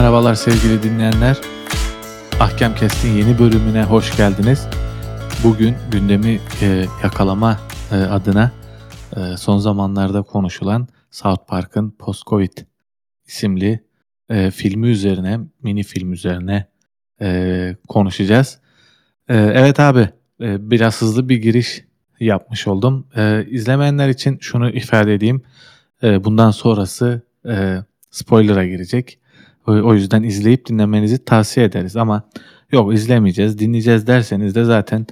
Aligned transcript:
Merhabalar 0.00 0.34
sevgili 0.34 0.82
dinleyenler. 0.82 1.36
Ahkam 2.40 2.74
Kest'in 2.74 3.12
yeni 3.12 3.38
bölümüne 3.38 3.84
hoş 3.84 4.16
geldiniz. 4.16 4.66
Bugün 5.44 5.76
gündemi 5.92 6.40
e, 6.62 6.86
yakalama 7.02 7.60
e, 7.92 7.94
adına 7.94 8.52
e, 9.16 9.36
son 9.36 9.58
zamanlarda 9.58 10.22
konuşulan 10.22 10.88
South 11.10 11.46
Park'ın 11.48 11.90
Post-Covid 11.90 12.52
isimli 13.26 13.84
e, 14.30 14.50
filmi 14.50 14.88
üzerine, 14.88 15.40
mini 15.62 15.82
film 15.82 16.12
üzerine 16.12 16.66
e, 17.20 17.76
konuşacağız. 17.88 18.58
E, 19.28 19.36
evet 19.36 19.80
abi, 19.80 20.08
e, 20.40 20.70
biraz 20.70 21.02
hızlı 21.02 21.28
bir 21.28 21.36
giriş 21.36 21.84
yapmış 22.20 22.66
oldum. 22.66 23.06
E, 23.16 23.46
izlemeyenler 23.50 24.08
için 24.08 24.38
şunu 24.40 24.70
ifade 24.70 25.14
edeyim. 25.14 25.42
E, 26.02 26.24
bundan 26.24 26.50
sonrası 26.50 27.22
e, 27.48 27.78
spoiler'a 28.10 28.66
girecek. 28.66 29.19
O, 29.70 29.94
yüzden 29.94 30.22
izleyip 30.22 30.66
dinlemenizi 30.66 31.24
tavsiye 31.24 31.66
ederiz. 31.66 31.96
Ama 31.96 32.22
yok 32.72 32.94
izlemeyeceğiz, 32.94 33.58
dinleyeceğiz 33.58 34.06
derseniz 34.06 34.54
de 34.54 34.64
zaten 34.64 35.06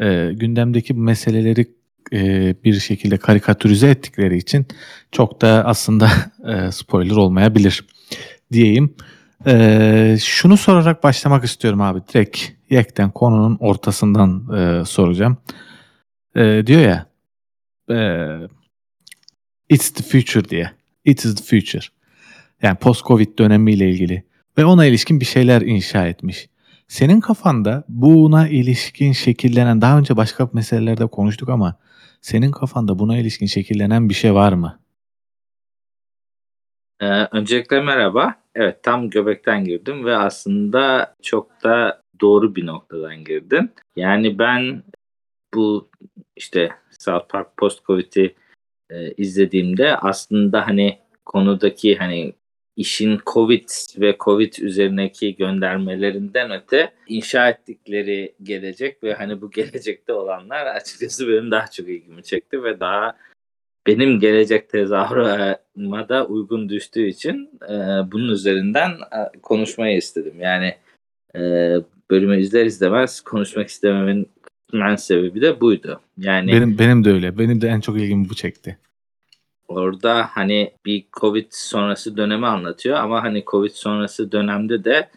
e, 0.00 0.30
gündemdeki 0.32 0.94
meseleleri 0.94 1.66
e, 2.12 2.54
bir 2.64 2.80
şekilde 2.80 3.16
karikatürize 3.16 3.90
ettikleri 3.90 4.36
için 4.36 4.66
çok 5.12 5.40
da 5.40 5.62
aslında 5.66 6.10
e, 6.46 6.72
spoiler 6.72 7.16
olmayabilir 7.16 7.84
diyeyim. 8.52 8.94
E, 9.46 10.16
şunu 10.22 10.56
sorarak 10.56 11.04
başlamak 11.04 11.44
istiyorum 11.44 11.80
abi. 11.80 12.00
Direkt 12.14 12.40
yekten 12.70 13.10
konunun 13.10 13.56
ortasından 13.60 14.56
e, 14.56 14.84
soracağım. 14.84 15.36
E, 16.36 16.62
diyor 16.66 16.80
ya 16.80 17.06
e, 17.90 18.28
It's 19.68 19.90
the 19.90 20.02
future 20.02 20.48
diye. 20.48 20.70
It 21.04 21.24
is 21.24 21.34
the 21.34 21.42
future. 21.42 21.86
Yani 22.62 22.76
post-covid 22.78 23.38
dönemiyle 23.38 23.90
ilgili. 23.90 24.24
Ve 24.58 24.64
ona 24.64 24.86
ilişkin 24.86 25.20
bir 25.20 25.24
şeyler 25.24 25.62
inşa 25.62 26.06
etmiş. 26.06 26.48
Senin 26.88 27.20
kafanda 27.20 27.84
buna 27.88 28.48
ilişkin 28.48 29.12
şekillenen, 29.12 29.80
daha 29.80 29.98
önce 29.98 30.16
başka 30.16 30.50
meselelerde 30.52 31.06
konuştuk 31.06 31.48
ama 31.48 31.76
senin 32.20 32.50
kafanda 32.50 32.98
buna 32.98 33.18
ilişkin 33.18 33.46
şekillenen 33.46 34.08
bir 34.08 34.14
şey 34.14 34.34
var 34.34 34.52
mı? 34.52 34.80
Ee, 37.00 37.06
öncelikle 37.32 37.80
merhaba. 37.82 38.34
Evet 38.54 38.82
tam 38.82 39.10
göbekten 39.10 39.64
girdim 39.64 40.04
ve 40.04 40.16
aslında 40.16 41.14
çok 41.22 41.64
da 41.64 42.02
doğru 42.20 42.54
bir 42.56 42.66
noktadan 42.66 43.24
girdin. 43.24 43.70
Yani 43.96 44.38
ben 44.38 44.82
bu 45.54 45.88
işte 46.36 46.70
South 46.98 47.28
Park 47.28 47.56
Post 47.56 47.84
Covid'i 47.84 48.34
e, 48.90 49.12
izlediğimde 49.12 49.96
aslında 49.96 50.66
hani 50.66 50.98
konudaki 51.24 51.96
hani 51.96 52.32
işin 52.76 53.20
Covid 53.26 53.68
ve 54.00 54.16
Covid 54.20 54.52
üzerindeki 54.60 55.36
göndermelerinden 55.36 56.50
öte 56.50 56.92
inşa 57.08 57.48
ettikleri 57.48 58.34
gelecek 58.42 59.02
ve 59.02 59.14
hani 59.14 59.40
bu 59.40 59.50
gelecekte 59.54 60.12
olanlar 60.12 60.66
açıkçası 60.66 61.28
benim 61.28 61.50
daha 61.50 61.66
çok 61.66 61.88
ilgimi 61.88 62.22
çekti 62.22 62.62
ve 62.62 62.80
daha 62.80 63.16
benim 63.86 64.20
gelecek 64.20 64.68
tezahürüme 64.68 66.08
da 66.08 66.26
uygun 66.26 66.68
düştüğü 66.68 67.06
için 67.06 67.50
e, 67.62 67.72
bunun 68.12 68.28
üzerinden 68.28 68.90
e, 68.90 69.38
konuşmayı 69.42 69.96
istedim. 69.96 70.34
Yani 70.40 70.74
e, 71.36 71.40
bölümü 72.10 72.40
izler 72.40 72.66
izlemez 72.66 73.20
konuşmak 73.20 73.68
istememin 73.68 74.28
en 74.74 74.96
sebebi 74.96 75.40
de 75.40 75.60
buydu. 75.60 76.00
Yani 76.18 76.52
benim 76.52 76.78
benim 76.78 77.04
de 77.04 77.10
öyle. 77.10 77.38
Benim 77.38 77.60
de 77.60 77.68
en 77.68 77.80
çok 77.80 77.96
ilgimi 77.96 78.28
bu 78.28 78.34
çekti. 78.34 78.78
Orada 79.68 80.26
hani 80.30 80.72
bir 80.84 81.04
Covid 81.12 81.46
sonrası 81.50 82.16
dönemi 82.16 82.46
anlatıyor 82.46 82.96
ama 82.96 83.22
hani 83.22 83.44
Covid 83.46 83.70
sonrası 83.70 84.32
dönemde 84.32 84.84
de 84.84 85.10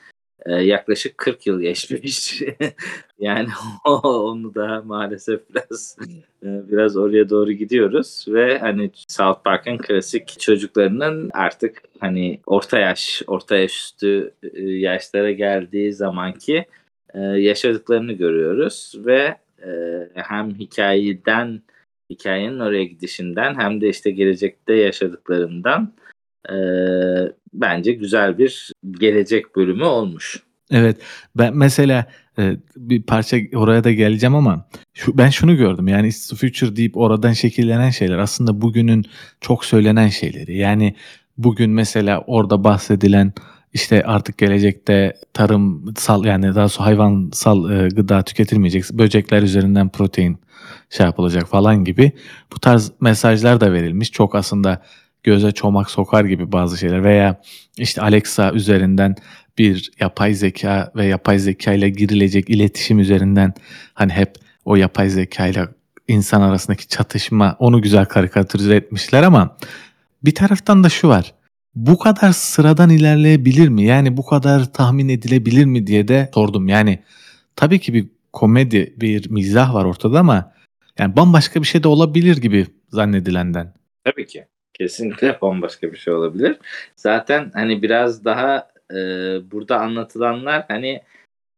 e, 0.46 0.52
yaklaşık 0.52 1.18
40 1.18 1.48
yıl 1.48 1.62
geçmiş. 1.62 2.42
yani 3.20 3.48
onu 3.86 4.56
da 4.56 4.82
maalesef 4.86 5.42
biraz 5.50 5.98
e, 6.44 6.48
biraz 6.72 6.98
oraya 6.98 7.30
doğru 7.30 7.52
gidiyoruz 7.52 8.26
ve 8.28 8.60
hani 8.60 8.92
South 9.08 9.44
Park'ın 9.44 9.78
klasik 9.78 10.40
çocuklarının 10.40 11.30
artık 11.34 11.82
hani 12.00 12.40
orta 12.46 12.80
yaş, 12.80 13.24
orta 13.28 13.58
yaş 13.58 13.72
üstü 13.72 14.34
e, 14.54 14.62
yaşlara 14.64 15.32
geldiği 15.32 15.94
zamanki 15.94 16.66
e, 17.14 17.20
yaşadıklarını 17.20 18.14
görüyoruz 18.14 18.96
ve 19.06 19.38
hem 20.14 20.56
hikayeden 20.56 21.62
hikayenin 22.10 22.60
oraya 22.60 22.84
gidişinden 22.84 23.56
hem 23.60 23.82
de 23.82 23.90
işte 23.90 24.12
gelecekte 24.12 24.74
yaşadıklarından 24.74 25.94
e, 26.50 26.56
bence 27.54 27.92
güzel 27.92 28.38
bir 28.38 28.72
gelecek 28.92 29.56
bölümü 29.56 29.84
olmuş. 29.84 30.44
Evet 30.72 30.98
ben 31.36 31.58
mesela 31.58 32.06
e, 32.40 32.58
bir 32.76 33.04
parça 33.04 33.38
oraya 33.56 33.84
da 33.84 33.92
geleceğim 33.92 34.36
ama 34.36 34.68
şu, 34.94 35.18
ben 35.18 35.30
şunu 35.30 35.58
gördüm 35.58 35.88
yani 35.88 36.08
It's 36.08 36.30
the 36.30 36.36
Future 36.36 36.76
deyip 36.76 36.98
oradan 36.98 37.34
şekillenen 37.34 37.90
şeyler 37.90 38.18
aslında 38.18 38.62
bugünün 38.62 39.06
çok 39.42 39.66
söylenen 39.66 40.08
şeyleri. 40.08 40.58
Yani 40.58 40.96
bugün 41.38 41.70
mesela 41.70 42.24
orada 42.28 42.64
bahsedilen 42.64 43.34
işte 43.74 44.04
artık 44.04 44.38
gelecekte 44.38 45.14
tarımsal 45.34 46.26
yani 46.26 46.44
daha 46.46 46.56
doğrusu 46.56 46.84
hayvansal 46.84 47.72
e, 47.72 47.88
gıda 47.88 48.22
tüketilmeyecek. 48.22 48.84
Böcekler 48.94 49.42
üzerinden 49.42 49.90
protein 49.90 50.38
şey 50.90 51.06
yapılacak 51.06 51.48
falan 51.48 51.84
gibi. 51.84 52.12
Bu 52.56 52.60
tarz 52.60 52.92
mesajlar 53.02 53.62
da 53.62 53.74
verilmiş. 53.74 54.12
Çok 54.12 54.36
aslında 54.36 54.82
göze 55.24 55.52
çomak 55.52 55.92
sokar 55.92 56.26
gibi 56.26 56.52
bazı 56.52 56.78
şeyler 56.78 57.04
veya 57.04 57.42
işte 57.78 58.02
Alexa 58.02 58.52
üzerinden 58.52 59.16
bir 59.58 59.92
yapay 60.00 60.34
zeka 60.34 60.92
ve 60.96 61.06
yapay 61.06 61.40
zeka 61.40 61.74
ile 61.74 61.90
girilecek 61.90 62.50
iletişim 62.50 63.00
üzerinden 63.00 63.54
hani 63.94 64.14
hep 64.14 64.36
o 64.66 64.76
yapay 64.76 65.10
zeka 65.10 65.48
ile 65.48 65.68
insan 66.08 66.42
arasındaki 66.42 66.88
çatışma 66.88 67.56
onu 67.60 67.82
güzel 67.82 68.06
karikatürize 68.06 68.76
etmişler 68.76 69.24
ama 69.24 69.58
bir 70.26 70.36
taraftan 70.36 70.84
da 70.84 70.90
şu 70.90 71.08
var. 71.08 71.34
Bu 71.76 72.00
kadar 72.00 72.32
sıradan 72.32 72.90
ilerleyebilir 72.90 73.70
mi? 73.70 73.84
Yani 73.84 74.18
bu 74.18 74.26
kadar 74.26 74.74
tahmin 74.74 75.10
edilebilir 75.10 75.66
mi 75.66 75.88
diye 75.88 76.08
de 76.08 76.32
sordum. 76.34 76.68
Yani 76.68 77.00
tabii 77.56 77.80
ki 77.80 77.94
bir 77.94 78.08
komedi, 78.34 78.94
bir 78.98 79.30
mizah 79.30 79.74
var 79.74 79.86
ortada 79.86 80.20
ama 80.20 80.52
yani 81.00 81.16
bambaşka 81.16 81.62
bir 81.62 81.68
şey 81.68 81.84
de 81.84 81.88
olabilir 81.88 82.38
gibi 82.38 82.66
zannedilenden. 82.90 83.74
Tabii 84.04 84.26
ki. 84.26 84.46
Kesinlikle 84.74 85.38
bambaşka 85.42 85.92
bir 85.92 85.98
şey 85.98 86.14
olabilir. 86.14 86.58
Zaten 86.96 87.52
hani 87.54 87.82
biraz 87.82 88.26
daha 88.26 88.72
e, 88.92 88.96
burada 89.52 89.80
anlatılanlar 89.80 90.66
hani 90.68 91.02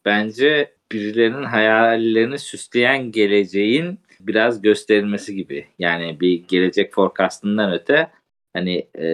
bence 0.06 0.74
birilerinin 0.92 1.44
hayallerini 1.44 2.40
süsleyen 2.40 3.12
geleceğin 3.12 4.00
biraz 4.20 4.62
gösterilmesi 4.62 5.36
gibi. 5.36 5.68
Yani 5.80 6.20
bir 6.20 6.48
gelecek 6.48 6.94
forecastından 6.94 7.74
öte 7.74 8.12
hani 8.54 8.88
e, 8.96 9.08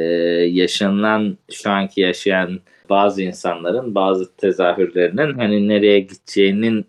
yaşanılan 0.52 1.38
şu 1.52 1.70
anki 1.70 2.02
yaşayan 2.02 2.60
bazı 2.90 3.22
insanların 3.22 3.96
bazı 3.96 4.36
tezahürlerinin 4.36 5.34
hani 5.34 5.68
nereye 5.68 6.00
gideceğinin 6.00 6.86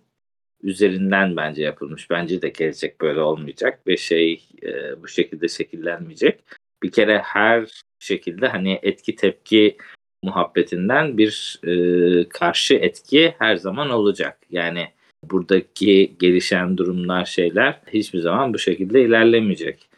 üzerinden 0.66 1.37
bence 1.37 1.62
yapılmış. 1.62 2.10
Bence 2.10 2.43
de 2.43 2.49
gelecek 2.49 3.00
böyle 3.00 3.21
olmayacak 3.21 3.87
ve 3.87 3.97
şey 3.97 4.43
e, 4.62 5.03
bu 5.03 5.09
şekilde 5.09 5.49
şekillenmeyecek. 5.49 6.41
Bir 6.82 6.93
kere 6.93 7.19
her 7.19 7.82
şekilde 7.99 8.49
hani 8.49 8.78
etki 8.82 9.16
tepki 9.16 9.77
muhabbetinden 10.22 11.19
bir 11.19 11.60
e, 11.65 12.28
karşı 12.28 12.75
etki 12.75 13.34
her 13.38 13.56
zaman 13.56 13.91
olacak. 13.91 14.38
Yani 14.50 14.88
buradaki 15.25 16.16
gelişen 16.19 16.77
durumlar 16.77 17.25
şeyler 17.25 17.81
hiçbir 17.93 18.19
zaman 18.19 18.54
bu 18.54 18.59
şekilde 18.59 19.03
ilerlemeyecek. 19.03 19.89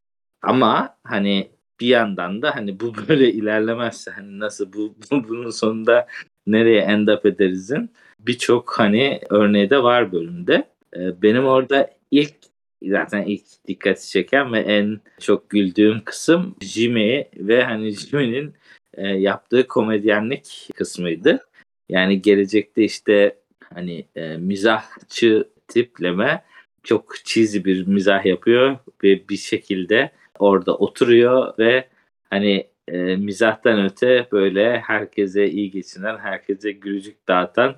Ama 0.43 0.97
hani 1.05 1.51
bir 1.81 1.87
yandan 1.87 2.43
da 2.43 2.57
hani 2.57 2.81
bu 2.81 2.93
böyle 3.09 3.33
ilerlemezse 3.41 4.11
hani 4.11 4.39
nasıl 4.39 4.73
bu, 4.73 4.95
bu 5.11 5.25
bunun 5.29 5.51
sonunda 5.51 6.07
nereye 6.47 6.81
end 6.81 7.09
up 7.09 7.27
ederizin 7.27 7.91
birçok 8.21 8.79
hani 8.79 9.21
örneği 9.31 9.71
de 9.71 9.83
var 9.83 10.13
bölümde. 10.13 10.69
Ee, 10.97 11.23
benim 11.23 11.45
orada 11.45 11.91
ilk 12.11 12.35
zaten 12.83 13.23
ilk 13.23 13.45
dikkati 13.69 14.11
çeken 14.11 14.53
ve 14.53 14.59
en 14.59 15.01
çok 15.21 15.51
güldüğüm 15.51 16.01
kısım 16.05 16.57
Jimmy 16.61 17.29
ve 17.37 17.65
hani 17.65 17.91
Jimmy'nin 17.91 18.55
e, 18.95 19.09
yaptığı 19.09 19.67
komedyenlik 19.67 20.69
kısmıydı. 20.77 21.47
Yani 21.89 22.23
gelecekte 22.23 22.85
işte 22.85 23.39
hani 23.75 24.07
e, 24.17 24.37
mizahçı 24.37 25.49
tipleme 25.69 26.45
çok 26.83 27.15
cheesy 27.25 27.65
bir 27.65 27.87
mizah 27.87 28.27
yapıyor 28.27 28.77
ve 29.05 29.29
bir 29.29 29.37
şekilde 29.37 30.11
orada 30.39 30.77
oturuyor 30.77 31.59
ve 31.59 31.89
hani 32.31 32.67
e, 32.89 33.17
mizahtan 33.17 33.85
öte 33.85 34.29
böyle 34.33 34.81
herkese 34.81 35.51
iyi 35.51 35.71
geçinen, 35.71 36.19
herkese 36.19 36.73
gülücük 36.73 37.29
dağıtan 37.29 37.77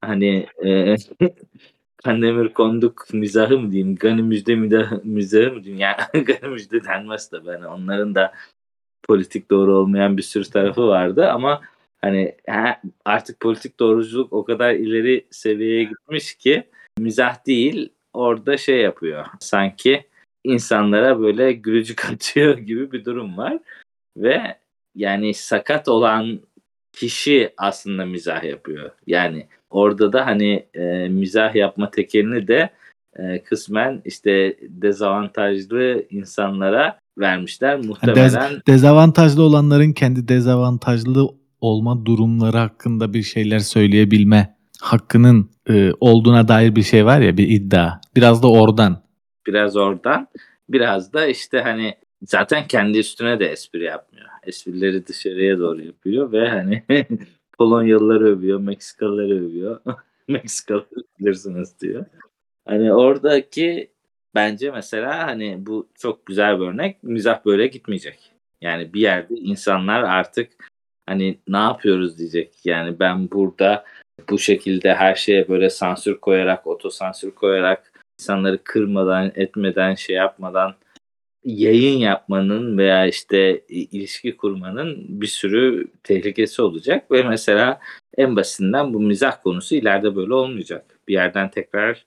hani 0.00 0.46
e, 0.64 0.96
Kandemir 2.04 2.48
Konduk 2.48 3.06
mizahı 3.12 3.58
mı 3.58 3.72
diyeyim, 3.72 3.96
Gani 3.96 4.22
Müjde 4.22 4.54
mizahı 5.04 5.52
mı 5.52 5.64
diyeyim? 5.64 5.80
Yani 5.80 6.24
Gani 6.24 6.52
Müjde 6.52 6.84
denmez 6.84 7.32
de 7.32 7.46
ben 7.46 7.62
onların 7.62 8.14
da 8.14 8.34
politik 9.08 9.50
doğru 9.50 9.76
olmayan 9.76 10.16
bir 10.16 10.22
sürü 10.22 10.44
tarafı 10.44 10.86
vardı 10.86 11.30
ama 11.30 11.60
Hani 12.00 12.36
ha, 12.48 12.80
artık 13.04 13.40
politik 13.40 13.80
doğruculuk 13.80 14.32
o 14.32 14.44
kadar 14.44 14.74
ileri 14.74 15.26
seviyeye 15.30 15.84
gitmiş 15.84 16.34
ki 16.34 16.64
mizah 16.98 17.46
değil 17.46 17.92
orada 18.12 18.56
şey 18.56 18.80
yapıyor. 18.80 19.26
Sanki 19.40 20.06
insanlara 20.44 21.20
böyle 21.20 21.52
gülücü 21.52 21.96
kaçıyor 21.96 22.58
gibi 22.58 22.92
bir 22.92 23.04
durum 23.04 23.38
var. 23.38 23.58
Ve 24.16 24.58
yani 24.94 25.34
sakat 25.34 25.88
olan 25.88 26.40
kişi 26.92 27.54
aslında 27.56 28.04
mizah 28.06 28.44
yapıyor. 28.44 28.90
Yani 29.06 29.48
orada 29.70 30.12
da 30.12 30.26
hani 30.26 30.66
e, 30.74 31.08
mizah 31.08 31.54
yapma 31.54 31.90
tekelini 31.90 32.48
de 32.48 32.70
e, 33.16 33.42
kısmen 33.42 34.02
işte 34.04 34.56
dezavantajlı 34.62 36.04
insanlara 36.10 36.98
vermişler. 37.18 37.78
Muhtemelen 37.84 38.28
Dez- 38.28 38.66
dezavantajlı 38.66 39.42
olanların 39.42 39.92
kendi 39.92 40.28
dezavantajlı 40.28 41.28
olma 41.60 42.06
durumları 42.06 42.56
hakkında 42.56 43.14
bir 43.14 43.22
şeyler 43.22 43.58
söyleyebilme 43.58 44.56
hakkının 44.80 45.50
e, 45.68 45.92
olduğuna 46.00 46.48
dair 46.48 46.76
bir 46.76 46.82
şey 46.82 47.06
var 47.06 47.20
ya 47.20 47.36
bir 47.36 47.48
iddia. 47.48 48.00
Biraz 48.16 48.42
da 48.42 48.50
oradan. 48.50 49.02
Biraz 49.46 49.76
oradan. 49.76 50.28
Biraz 50.68 51.12
da 51.12 51.26
işte 51.26 51.60
hani 51.60 51.94
zaten 52.22 52.66
kendi 52.68 52.98
üstüne 52.98 53.40
de 53.40 53.46
espri 53.46 53.84
yapmıyor. 53.84 54.26
Esprileri 54.46 55.06
dışarıya 55.06 55.58
doğru 55.58 55.82
yapıyor 55.82 56.32
ve 56.32 56.48
hani 56.48 56.82
Polonyalıları 57.58 58.24
övüyor, 58.24 58.60
Meksikalıları 58.60 59.46
övüyor. 59.46 59.80
Meksikalıları 60.28 61.04
bilirsiniz 61.20 61.80
diyor. 61.80 62.04
Hani 62.64 62.94
oradaki 62.94 63.90
bence 64.34 64.70
mesela 64.70 65.26
hani 65.26 65.66
bu 65.66 65.88
çok 65.94 66.26
güzel 66.26 66.60
bir 66.60 66.66
örnek. 66.66 67.02
Mizah 67.02 67.44
böyle 67.44 67.66
gitmeyecek. 67.66 68.32
Yani 68.60 68.94
bir 68.94 69.00
yerde 69.00 69.34
insanlar 69.34 70.02
artık 70.02 70.70
hani 71.06 71.38
ne 71.48 71.56
yapıyoruz 71.56 72.18
diyecek. 72.18 72.54
Yani 72.64 72.98
ben 72.98 73.30
burada 73.30 73.84
bu 74.30 74.38
şekilde 74.38 74.94
her 74.94 75.14
şeye 75.14 75.48
böyle 75.48 75.70
sansür 75.70 76.18
koyarak, 76.20 76.66
otosansür 76.66 77.30
koyarak 77.30 77.92
insanları 78.20 78.64
kırmadan, 78.64 79.32
etmeden, 79.34 79.94
şey 79.94 80.16
yapmadan 80.16 80.74
yayın 81.48 81.98
yapmanın 81.98 82.78
veya 82.78 83.06
işte 83.06 83.60
ilişki 83.68 84.36
kurmanın 84.36 85.06
bir 85.08 85.26
sürü 85.26 85.88
tehlikesi 86.02 86.62
olacak 86.62 87.10
ve 87.10 87.22
mesela 87.22 87.80
en 88.16 88.36
basitinden 88.36 88.94
bu 88.94 89.00
mizah 89.00 89.42
konusu 89.42 89.74
ileride 89.74 90.16
böyle 90.16 90.34
olmayacak. 90.34 90.98
Bir 91.08 91.12
yerden 91.12 91.50
tekrar 91.50 92.06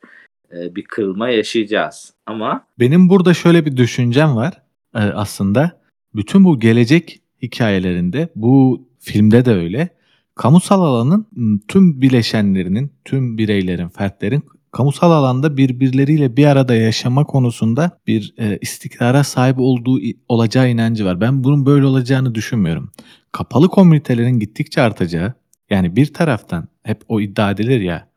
e, 0.52 0.76
bir 0.76 0.84
kırılma 0.84 1.30
yaşayacağız. 1.30 2.14
Ama 2.26 2.68
benim 2.80 3.10
burada 3.10 3.34
şöyle 3.34 3.66
bir 3.66 3.78
düşüncem 3.78 4.36
var 4.36 4.62
e, 4.96 5.00
aslında. 5.00 5.82
Bütün 6.16 6.46
bu 6.46 6.60
gelecek 6.60 7.22
hikayelerinde 7.42 8.30
bu 8.36 8.88
filmde 9.00 9.46
de 9.46 9.52
öyle. 9.52 9.90
Kamusal 10.36 10.82
alanın 10.82 11.28
tüm 11.68 12.02
bileşenlerinin, 12.02 12.92
tüm 13.06 13.38
bireylerin, 13.38 13.90
fertlerin 13.90 14.44
kamusal 14.72 15.12
alanda 15.12 15.58
birbirleriyle 15.58 16.38
bir 16.38 16.46
arada 16.46 16.76
yaşama 16.76 17.24
konusunda 17.24 18.00
bir 18.08 18.34
e, 18.40 18.58
istikrara 18.62 19.24
sahip 19.24 19.60
olduğu 19.60 20.00
olacağı 20.28 20.70
inancı 20.70 21.06
var. 21.06 21.22
Ben 21.22 21.44
bunun 21.44 21.66
böyle 21.66 21.86
olacağını 21.86 22.36
düşünmüyorum. 22.36 22.92
Kapalı 23.32 23.68
komünitelerin 23.68 24.40
gittikçe 24.40 24.82
artacağı, 24.82 25.34
yani 25.70 25.96
bir 25.96 26.14
taraftan 26.14 26.68
hep 26.84 27.02
o 27.08 27.22
iddia 27.22 27.52
edilir 27.52 27.82
ya, 27.82 28.08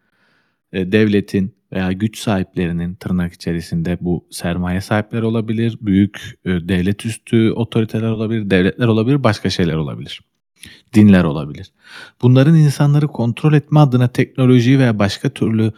e, 0.72 0.92
devletin 0.92 1.54
veya 1.72 1.92
güç 1.92 2.18
sahiplerinin 2.18 2.94
tırnak 2.94 3.32
içerisinde 3.32 3.98
bu 4.00 4.26
sermaye 4.30 4.80
sahipleri 4.80 5.24
olabilir, 5.24 5.78
büyük 5.80 6.38
e, 6.44 6.50
devlet 6.50 7.06
üstü 7.06 7.52
otoriteler 7.52 8.08
olabilir, 8.08 8.50
devletler 8.50 8.86
olabilir, 8.86 9.24
başka 9.24 9.50
şeyler 9.50 9.74
olabilir. 9.74 10.20
Dinler 10.94 11.24
olabilir. 11.24 11.72
Bunların 12.22 12.56
insanları 12.56 13.08
kontrol 13.08 13.52
etme 13.52 13.80
adına 13.80 14.08
teknolojiyi 14.08 14.78
veya 14.78 14.98
başka 14.98 15.30
türlü 15.30 15.72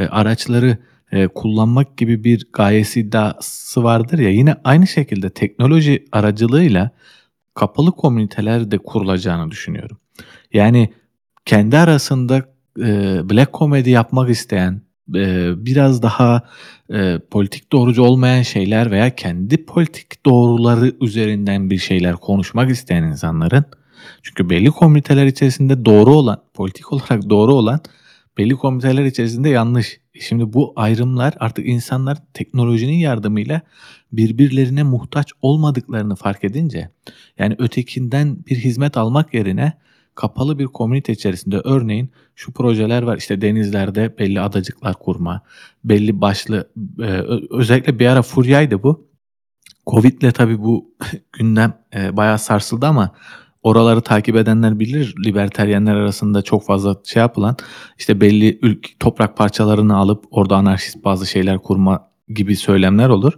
e, 0.00 0.06
araçları 0.06 0.78
e, 1.12 1.26
kullanmak 1.26 1.96
gibi 1.96 2.24
bir 2.24 2.46
gayesi 2.52 3.00
iddiası 3.00 3.82
vardır 3.82 4.18
ya 4.18 4.30
yine 4.30 4.56
aynı 4.64 4.86
şekilde 4.86 5.30
teknoloji 5.30 6.04
aracılığıyla 6.12 6.90
kapalı 7.54 7.92
komüniteler 7.92 8.70
de 8.70 8.78
kurulacağını 8.78 9.50
düşünüyorum. 9.50 9.98
Yani 10.52 10.92
kendi 11.44 11.78
arasında 11.78 12.36
e, 12.78 13.20
black 13.30 13.54
comedy 13.54 13.90
yapmak 13.90 14.30
isteyen 14.30 14.82
e, 15.14 15.52
biraz 15.66 16.02
daha 16.02 16.42
politik 17.30 17.72
doğrucu 17.72 18.02
olmayan 18.02 18.42
şeyler 18.42 18.90
veya 18.90 19.14
kendi 19.14 19.64
politik 19.64 20.26
doğruları 20.26 20.92
üzerinden 21.00 21.70
bir 21.70 21.78
şeyler 21.78 22.16
konuşmak 22.16 22.70
isteyen 22.70 23.02
insanların 23.02 23.64
çünkü 24.22 24.50
belli 24.50 24.70
komüniteler 24.70 25.26
içerisinde 25.26 25.84
doğru 25.84 26.14
olan, 26.14 26.42
politik 26.54 26.92
olarak 26.92 27.30
doğru 27.30 27.54
olan 27.54 27.80
belli 28.40 28.54
komiteler 28.56 29.04
içerisinde 29.04 29.48
yanlış. 29.48 30.00
Şimdi 30.20 30.52
bu 30.52 30.72
ayrımlar 30.76 31.34
artık 31.40 31.66
insanlar 31.66 32.18
teknolojinin 32.34 32.96
yardımıyla 32.96 33.60
birbirlerine 34.12 34.82
muhtaç 34.82 35.32
olmadıklarını 35.42 36.16
fark 36.16 36.44
edince 36.44 36.90
yani 37.38 37.56
ötekinden 37.58 38.44
bir 38.46 38.56
hizmet 38.56 38.96
almak 38.96 39.34
yerine 39.34 39.72
kapalı 40.14 40.58
bir 40.58 40.66
komünite 40.66 41.12
içerisinde 41.12 41.60
örneğin 41.64 42.10
şu 42.34 42.52
projeler 42.52 43.02
var 43.02 43.16
işte 43.16 43.40
denizlerde 43.40 44.18
belli 44.18 44.40
adacıklar 44.40 44.94
kurma, 44.94 45.42
belli 45.84 46.20
başlı 46.20 46.70
e, 46.98 47.22
özellikle 47.50 47.98
bir 47.98 48.06
ara 48.06 48.22
furyaydı 48.22 48.82
bu. 48.82 49.10
Covid'le 49.86 50.32
tabii 50.34 50.58
bu 50.58 50.94
gündem 51.32 51.74
e, 51.94 52.16
bayağı 52.16 52.38
sarsıldı 52.38 52.86
ama 52.86 53.14
oraları 53.62 54.00
takip 54.00 54.36
edenler 54.36 54.78
bilir. 54.78 55.14
Liberteryenler 55.26 55.94
arasında 55.94 56.42
çok 56.42 56.66
fazla 56.66 56.96
şey 57.04 57.20
yapılan 57.20 57.56
işte 57.98 58.20
belli 58.20 58.58
ülke, 58.62 58.90
toprak 59.00 59.36
parçalarını 59.36 59.96
alıp 59.96 60.24
orada 60.30 60.56
anarşist 60.56 61.04
bazı 61.04 61.26
şeyler 61.26 61.58
kurma 61.58 62.10
gibi 62.28 62.56
söylemler 62.56 63.08
olur. 63.08 63.32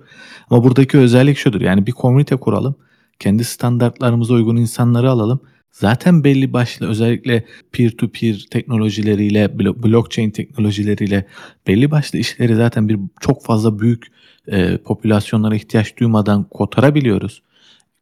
Ama 0.50 0.64
buradaki 0.64 0.98
özellik 0.98 1.38
şudur. 1.38 1.60
Yani 1.60 1.86
bir 1.86 1.92
komünite 1.92 2.36
kuralım. 2.36 2.74
Kendi 3.18 3.44
standartlarımıza 3.44 4.34
uygun 4.34 4.56
insanları 4.56 5.10
alalım. 5.10 5.40
Zaten 5.70 6.24
belli 6.24 6.52
başlı 6.52 6.88
özellikle 6.88 7.44
peer-to-peer 7.72 8.46
teknolojileriyle, 8.50 9.58
blockchain 9.58 10.30
teknolojileriyle 10.30 11.26
belli 11.66 11.90
başlı 11.90 12.18
işleri 12.18 12.54
zaten 12.54 12.88
bir 12.88 12.98
çok 13.20 13.44
fazla 13.44 13.78
büyük 13.78 14.06
e, 14.48 14.76
popülasyonlara 14.76 15.54
ihtiyaç 15.54 15.96
duymadan 15.98 16.44
kotarabiliyoruz. 16.44 17.42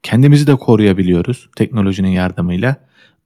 Kendimizi 0.02 0.46
de 0.46 0.54
koruyabiliyoruz 0.56 1.48
teknolojinin 1.56 2.08
yardımıyla. 2.08 2.76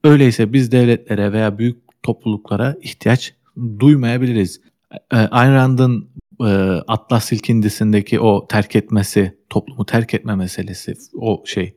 Öyleyse 0.05 0.53
biz 0.53 0.73
devletlere 0.73 1.33
veya 1.33 1.59
büyük 1.59 2.03
topluluklara 2.03 2.77
ihtiyaç 2.83 3.35
duymayabiliriz. 3.79 4.61
E, 5.13 5.17
Ayn 5.17 5.53
Rand'ın 5.53 6.09
e, 6.41 6.45
Atlas 6.89 7.25
silkindisindeki 7.25 8.21
o 8.21 8.47
terk 8.49 8.77
etmesi, 8.77 9.35
toplumu 9.51 9.87
terk 9.87 10.15
etme 10.15 10.35
meselesi, 10.35 10.95
o 11.15 11.43
şey. 11.47 11.77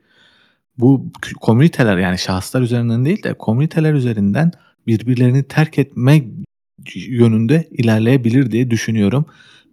Bu 0.77 1.11
komüniteler 1.41 1.97
yani 1.97 2.17
şahıslar 2.17 2.61
üzerinden 2.61 3.05
değil 3.05 3.23
de 3.23 3.33
komüniteler 3.33 3.93
üzerinden 3.93 4.51
birbirlerini 4.87 5.43
terk 5.43 5.79
etme 5.79 6.23
yönünde 6.95 7.67
ilerleyebilir 7.71 8.51
diye 8.51 8.71
düşünüyorum. 8.71 9.25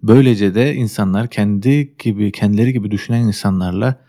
Böylece 0.02 0.54
de 0.54 0.75
insanlar 0.75 1.28
kendi 1.28 1.95
gibi 1.99 2.33
kendileri 2.33 2.73
gibi 2.73 2.90
düşünen 2.90 3.21
insanlarla 3.21 4.04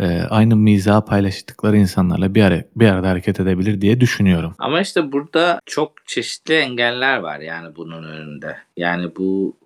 e, 0.00 0.20
aynı 0.30 0.56
mizahı 0.56 1.04
paylaştıkları 1.04 1.76
insanlarla 1.76 2.34
bir, 2.34 2.42
ara, 2.42 2.64
bir 2.76 2.88
arada 2.88 3.08
hareket 3.08 3.40
edebilir 3.40 3.80
diye 3.80 4.00
düşünüyorum. 4.00 4.54
Ama 4.58 4.80
işte 4.80 5.12
burada 5.12 5.60
çok 5.66 6.06
çeşitli 6.06 6.54
engeller 6.54 7.18
var 7.18 7.40
yani 7.40 7.76
bunun 7.76 8.04
önünde. 8.04 8.56
Yani 8.76 9.16
bu 9.16 9.56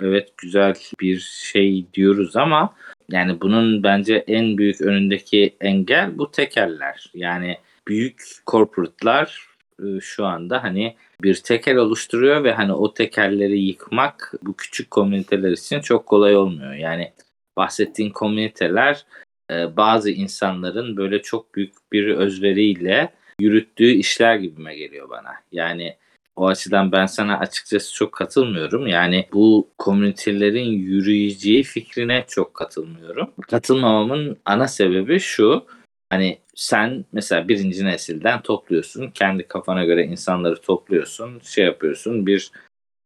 evet 0.00 0.28
güzel 0.38 0.74
bir 1.00 1.18
şey 1.20 1.86
diyoruz 1.94 2.36
ama 2.36 2.74
yani 3.10 3.40
bunun 3.40 3.82
bence 3.82 4.24
en 4.26 4.58
büyük 4.58 4.80
önündeki 4.80 5.56
engel 5.60 6.18
bu 6.18 6.30
tekeller. 6.30 7.10
Yani 7.14 7.58
büyük 7.88 8.22
corporate'lar 8.46 9.46
e, 9.78 10.00
şu 10.00 10.24
anda 10.24 10.62
hani 10.62 10.96
bir 11.22 11.34
tekel 11.34 11.76
oluşturuyor 11.76 12.44
ve 12.44 12.52
hani 12.52 12.72
o 12.72 12.94
tekelleri 12.94 13.60
yıkmak 13.60 14.34
bu 14.42 14.56
küçük 14.56 14.90
komüniteler 14.90 15.50
için 15.50 15.80
çok 15.80 16.06
kolay 16.06 16.36
olmuyor. 16.36 16.74
Yani 16.74 17.12
bahsettiğin 17.56 18.10
komüniteler 18.10 19.04
e, 19.50 19.76
bazı 19.76 20.10
insanların 20.10 20.96
böyle 20.96 21.22
çok 21.22 21.54
büyük 21.54 21.74
bir 21.92 22.08
özveriyle 22.08 23.12
yürüttüğü 23.40 23.90
işler 23.90 24.36
gibime 24.36 24.76
geliyor 24.76 25.10
bana. 25.10 25.32
Yani 25.52 25.96
o 26.36 26.46
açıdan 26.46 26.92
ben 26.92 27.06
sana 27.06 27.38
açıkçası 27.38 27.94
çok 27.94 28.12
katılmıyorum. 28.12 28.86
Yani 28.86 29.26
bu 29.32 29.70
komünitelerin 29.78 30.70
yürüyeceği 30.70 31.62
fikrine 31.62 32.24
çok 32.28 32.54
katılmıyorum. 32.54 33.30
Katılmamamın 33.50 34.38
ana 34.44 34.68
sebebi 34.68 35.20
şu. 35.20 35.66
Hani 36.10 36.38
sen 36.54 37.04
mesela 37.12 37.48
birinci 37.48 37.84
nesilden 37.84 38.42
topluyorsun. 38.42 39.10
Kendi 39.10 39.48
kafana 39.48 39.84
göre 39.84 40.04
insanları 40.04 40.60
topluyorsun. 40.60 41.40
Şey 41.44 41.64
yapıyorsun. 41.64 42.26
Bir 42.26 42.50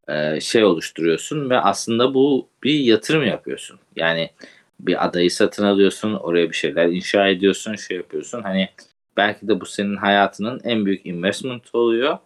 e, 0.08 0.40
şey 0.40 0.64
oluşturuyorsun 0.64 1.50
ve 1.50 1.58
aslında 1.58 2.14
bu 2.14 2.48
bir 2.62 2.80
yatırım 2.80 3.26
yapıyorsun. 3.26 3.78
Yani 3.96 4.30
bir 4.80 5.06
adayı 5.06 5.30
satın 5.30 5.64
alıyorsun, 5.64 6.14
oraya 6.14 6.50
bir 6.50 6.56
şeyler 6.56 6.86
inşa 6.86 7.28
ediyorsun, 7.28 7.74
şey 7.74 7.96
yapıyorsun. 7.96 8.42
Hani 8.42 8.68
belki 9.16 9.48
de 9.48 9.60
bu 9.60 9.66
senin 9.66 9.96
hayatının 9.96 10.60
en 10.64 10.86
büyük 10.86 11.06
investment 11.06 11.74
oluyor 11.74 12.18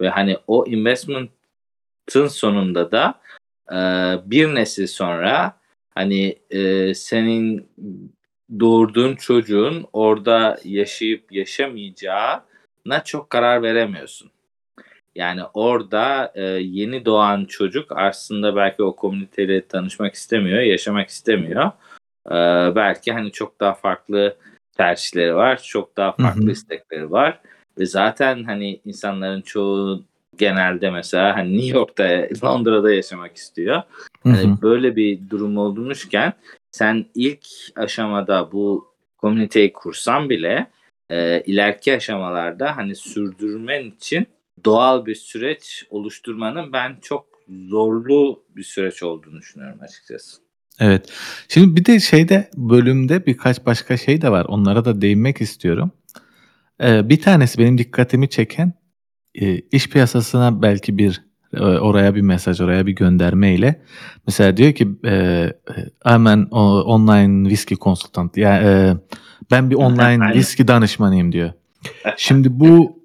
ve 0.00 0.08
hani 0.08 0.36
o 0.46 0.66
investment'ın 0.66 2.28
sonunda 2.28 2.90
da 2.90 3.20
e, 3.72 3.76
bir 4.30 4.54
nesil 4.54 4.86
sonra 4.86 5.58
hani 5.94 6.38
e, 6.50 6.94
senin 6.94 7.68
doğurduğun 8.60 9.16
çocuğun 9.16 9.86
orada 9.92 10.58
yaşayıp 10.64 11.32
yaşamayacağına 11.32 13.04
çok 13.04 13.30
karar 13.30 13.62
veremiyorsun. 13.62 14.30
Yani 15.14 15.40
orada 15.54 16.32
e, 16.34 16.42
yeni 16.44 17.04
doğan 17.04 17.44
çocuk 17.44 17.92
aslında 17.96 18.56
belki 18.56 18.82
o 18.82 18.96
komüniteyle 18.96 19.66
tanışmak 19.66 20.14
istemiyor, 20.14 20.60
yaşamak 20.60 21.08
istemiyor. 21.08 21.72
E, 22.30 22.34
belki 22.76 23.12
hani 23.12 23.32
çok 23.32 23.60
daha 23.60 23.74
farklı 23.74 24.36
tercihleri 24.76 25.34
var, 25.34 25.62
çok 25.62 25.96
daha 25.96 26.12
farklı 26.12 26.50
istekleri 26.50 27.10
var. 27.10 27.40
Ve 27.78 27.86
zaten 27.86 28.44
hani 28.44 28.80
insanların 28.84 29.40
çoğu 29.40 30.04
genelde 30.36 30.90
mesela 30.90 31.36
hani 31.36 31.56
New 31.58 31.78
York'ta, 31.78 32.04
Londra'da 32.44 32.92
yaşamak 32.92 33.36
istiyor. 33.36 33.82
Hani 34.24 34.62
böyle 34.62 34.96
bir 34.96 35.30
durum 35.30 35.58
olmuşken 35.58 36.32
sen 36.70 37.06
ilk 37.14 37.46
aşamada 37.76 38.52
bu 38.52 38.94
komüniteyi 39.18 39.72
kursan 39.72 40.30
bile 40.30 40.70
e, 41.10 41.40
ileriki 41.40 41.96
aşamalarda 41.96 42.76
hani 42.76 42.94
sürdürmen 42.94 43.84
için 43.84 44.26
doğal 44.64 45.06
bir 45.06 45.14
süreç 45.14 45.86
oluşturmanın 45.90 46.72
ben 46.72 46.96
çok 47.02 47.26
zorlu 47.48 48.42
bir 48.56 48.62
süreç 48.62 49.02
olduğunu 49.02 49.38
düşünüyorum 49.38 49.78
açıkçası. 49.82 50.47
Evet. 50.80 51.12
Şimdi 51.48 51.76
bir 51.76 51.84
de 51.84 52.00
şeyde 52.00 52.50
bölümde 52.56 53.26
birkaç 53.26 53.66
başka 53.66 53.96
şey 53.96 54.22
de 54.22 54.30
var. 54.30 54.44
Onlara 54.44 54.84
da 54.84 55.00
değinmek 55.00 55.40
istiyorum. 55.40 55.92
Ee, 56.82 57.08
bir 57.08 57.20
tanesi 57.20 57.58
benim 57.58 57.78
dikkatimi 57.78 58.28
çeken 58.28 58.72
e, 59.34 59.56
iş 59.56 59.88
piyasasına 59.88 60.62
belki 60.62 60.98
bir 60.98 61.22
e, 61.54 61.60
oraya 61.60 62.14
bir 62.14 62.20
mesaj, 62.20 62.60
oraya 62.60 62.86
bir 62.86 62.92
gönderme 62.92 63.54
ile 63.54 63.82
mesela 64.26 64.56
diyor 64.56 64.72
ki 64.72 64.88
e, 65.04 65.46
hemen 66.04 66.48
o, 66.50 66.82
online 66.82 67.48
viski 67.48 67.76
konsultant. 67.76 68.36
Yani 68.36 68.66
e, 68.66 68.94
ben 69.50 69.70
bir 69.70 69.74
online 69.86 70.34
viski 70.34 70.68
danışmanıyım 70.68 71.32
diyor. 71.32 71.52
Şimdi 72.16 72.60
bu 72.60 73.02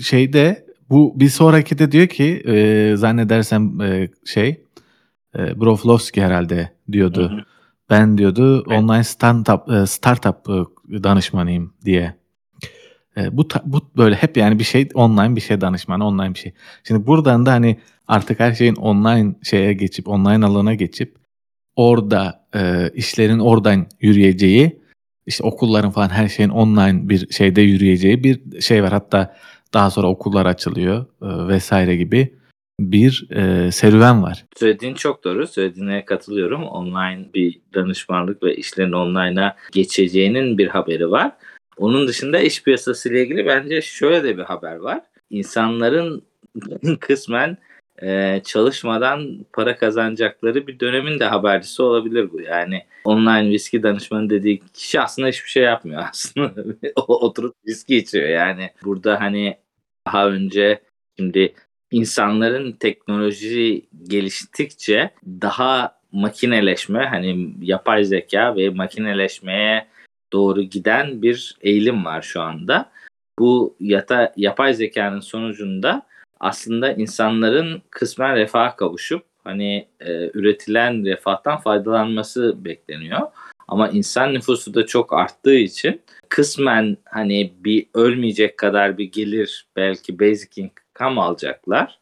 şeyde 0.00 0.66
bu 0.90 1.20
bir 1.20 1.28
sonraki 1.28 1.78
de 1.78 1.92
diyor 1.92 2.06
ki 2.06 2.42
e, 2.46 2.96
zannedersem 2.96 3.80
e, 3.80 4.08
şey 4.24 4.64
e, 5.38 5.60
Broflovski 5.60 6.22
herhalde 6.22 6.72
diyordu. 6.92 7.30
Hı 7.30 7.34
hı. 7.34 7.40
Ben 7.90 8.18
diyordu 8.18 8.64
Evet. 8.68 8.78
online 8.78 9.04
startup 9.04 9.70
e, 9.72 9.86
startup 9.86 10.36
e, 10.48 11.02
danışmanıyım 11.02 11.74
diye. 11.84 12.14
E, 13.16 13.36
bu 13.36 13.48
bu 13.64 13.80
böyle 13.96 14.14
hep 14.14 14.36
yani 14.36 14.58
bir 14.58 14.64
şey 14.64 14.88
online 14.94 15.36
bir 15.36 15.40
şey 15.40 15.60
danışmanı 15.60 16.06
online 16.06 16.34
bir 16.34 16.38
şey. 16.38 16.52
Şimdi 16.84 17.06
buradan 17.06 17.46
da 17.46 17.52
hani 17.52 17.78
artık 18.08 18.40
her 18.40 18.52
şeyin 18.54 18.74
online 18.74 19.34
şeye 19.42 19.72
geçip 19.72 20.08
online 20.08 20.46
alana 20.46 20.74
geçip 20.74 21.16
orada 21.76 22.46
e, 22.54 22.90
işlerin 22.94 23.38
oradan 23.38 23.86
yürüyeceği 24.00 24.80
işte 25.26 25.44
okulların 25.44 25.90
falan 25.90 26.08
her 26.08 26.28
şeyin 26.28 26.50
online 26.50 27.08
bir 27.08 27.32
şeyde 27.32 27.60
yürüyeceği 27.62 28.24
bir 28.24 28.60
şey 28.60 28.82
var. 28.82 28.92
Hatta 28.92 29.36
daha 29.74 29.90
sonra 29.90 30.06
okullar 30.06 30.46
açılıyor 30.46 31.06
e, 31.22 31.48
vesaire 31.48 31.96
gibi 31.96 32.39
bir 32.80 33.26
e, 33.30 33.72
serüven 33.72 34.22
var. 34.22 34.44
Söylediğin 34.56 34.94
çok 34.94 35.24
doğru. 35.24 35.46
Söylediğine 35.46 36.04
katılıyorum. 36.04 36.64
Online 36.64 37.28
bir 37.34 37.60
danışmanlık 37.74 38.42
ve 38.42 38.56
işlerin 38.56 38.92
online'a 38.92 39.56
geçeceğinin 39.72 40.58
bir 40.58 40.68
haberi 40.68 41.10
var. 41.10 41.32
Onun 41.76 42.08
dışında 42.08 42.38
iş 42.38 42.62
piyasası 42.62 43.08
ile 43.08 43.22
ilgili 43.22 43.46
bence 43.46 43.82
şöyle 43.82 44.24
de 44.24 44.38
bir 44.38 44.42
haber 44.42 44.76
var. 44.76 45.00
İnsanların 45.30 46.22
kısmen 47.00 47.56
e, 48.02 48.40
çalışmadan 48.44 49.46
para 49.52 49.76
kazanacakları 49.76 50.66
bir 50.66 50.80
dönemin 50.80 51.20
de 51.20 51.24
habercisi 51.24 51.82
olabilir 51.82 52.32
bu. 52.32 52.40
Yani 52.40 52.82
online 53.04 53.50
viski 53.50 53.82
danışmanı 53.82 54.30
dediği 54.30 54.62
kişi 54.74 55.00
aslında 55.00 55.28
hiçbir 55.28 55.50
şey 55.50 55.62
yapmıyor 55.62 56.02
aslında. 56.10 56.54
Oturup 56.96 57.54
viski 57.66 57.96
içiyor 57.96 58.28
yani. 58.28 58.70
Burada 58.84 59.20
hani 59.20 59.56
daha 60.06 60.28
önce 60.28 60.80
şimdi 61.18 61.54
insanların 61.90 62.72
teknoloji 62.72 63.86
geliştikçe 64.08 65.10
daha 65.26 66.00
makineleşme 66.12 67.06
hani 67.06 67.54
yapay 67.60 68.04
zeka 68.04 68.56
ve 68.56 68.70
makineleşmeye 68.70 69.86
doğru 70.32 70.62
giden 70.62 71.22
bir 71.22 71.56
eğilim 71.60 72.04
var 72.04 72.22
şu 72.22 72.40
anda. 72.40 72.90
Bu 73.38 73.76
yata, 73.80 74.32
yapay 74.36 74.74
zekanın 74.74 75.20
sonucunda 75.20 76.02
aslında 76.40 76.92
insanların 76.92 77.82
kısmen 77.90 78.36
refaha 78.36 78.76
kavuşup 78.76 79.22
hani 79.44 79.88
e, 80.00 80.30
üretilen 80.34 81.04
refahtan 81.04 81.60
faydalanması 81.60 82.64
bekleniyor. 82.64 83.20
Ama 83.68 83.88
insan 83.88 84.34
nüfusu 84.34 84.74
da 84.74 84.86
çok 84.86 85.12
arttığı 85.12 85.54
için 85.54 86.00
kısmen 86.28 86.96
hani 87.04 87.52
bir 87.64 87.86
ölmeyecek 87.94 88.58
kadar 88.58 88.98
bir 88.98 89.12
gelir 89.12 89.66
belki 89.76 90.18
basic 90.20 90.62
income 91.00 91.20
alacaklar. 91.20 91.98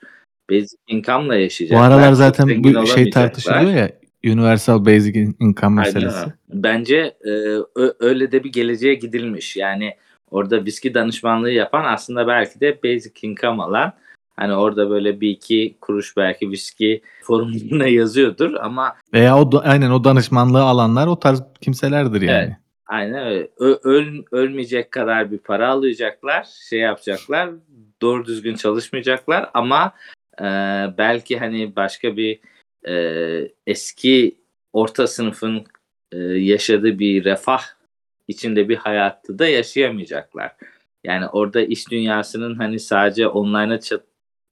Basic 0.51 0.77
income'la 0.89 1.35
Bu 1.35 1.41
yaşayacaklar. 1.41 1.91
aralar 1.91 2.09
Çok 2.09 2.17
zaten 2.17 2.65
bu 2.65 2.87
şey 2.87 3.11
tartışılıyor 3.11 3.73
ya 3.73 3.91
Universal 4.25 4.87
Basic 4.87 5.29
Income 5.41 5.81
meselesi. 5.81 6.27
Bence 6.49 6.97
e, 7.25 7.31
öyle 8.01 8.33
de 8.33 8.45
bir 8.45 8.53
geleceğe 8.53 8.95
gidilmiş. 8.95 9.57
Yani 9.57 9.95
orada 10.31 10.65
viski 10.65 10.95
danışmanlığı 10.95 11.51
yapan 11.51 11.85
aslında 11.85 12.27
belki 12.27 12.61
de 12.61 12.79
basic 12.85 13.13
income 13.23 13.63
alan 13.63 13.93
hani 14.37 14.55
orada 14.55 14.91
böyle 14.91 15.21
bir 15.21 15.31
iki 15.31 15.77
kuruş 15.81 16.17
belki 16.17 16.51
viski 16.51 17.03
forumuna 17.23 17.87
yazıyordur 17.89 18.55
ama 18.55 18.97
Veya 19.13 19.39
o 19.39 19.51
aynen 19.65 19.91
o 19.91 20.05
danışmanlığı 20.05 20.63
alanlar 20.63 21.07
o 21.07 21.19
tarz 21.19 21.43
kimselerdir 21.61 22.23
yani. 22.23 22.45
Evet. 22.45 22.57
aynen 22.87 23.27
öyle. 23.27 23.49
Ö- 23.59 23.79
öl- 23.85 24.25
ölmeyecek 24.33 24.93
kadar 24.93 25.33
bir 25.33 25.39
para 25.39 25.69
alacaklar, 25.69 26.49
şey 26.69 26.79
yapacaklar, 26.81 27.51
doğru 28.03 28.25
düzgün 28.25 28.55
çalışmayacaklar 28.55 29.51
ama 29.55 29.93
e, 30.41 30.45
belki 30.99 31.39
hani 31.39 31.77
başka 31.77 32.17
bir 32.17 32.41
e, 32.89 32.95
eski 33.67 34.37
orta 34.73 35.07
sınıfın 35.07 35.65
e, 36.13 36.19
yaşadığı 36.23 36.99
bir 36.99 37.25
refah 37.25 37.63
içinde 38.29 38.69
bir 38.69 38.77
hayatta 38.77 39.39
da 39.39 39.47
yaşayamayacaklar. 39.47 40.57
Yani 41.05 41.27
orada 41.29 41.61
iş 41.61 41.91
dünyasının 41.91 42.55
hani 42.55 42.81
sadece 42.81 43.29
online'a 43.29 43.79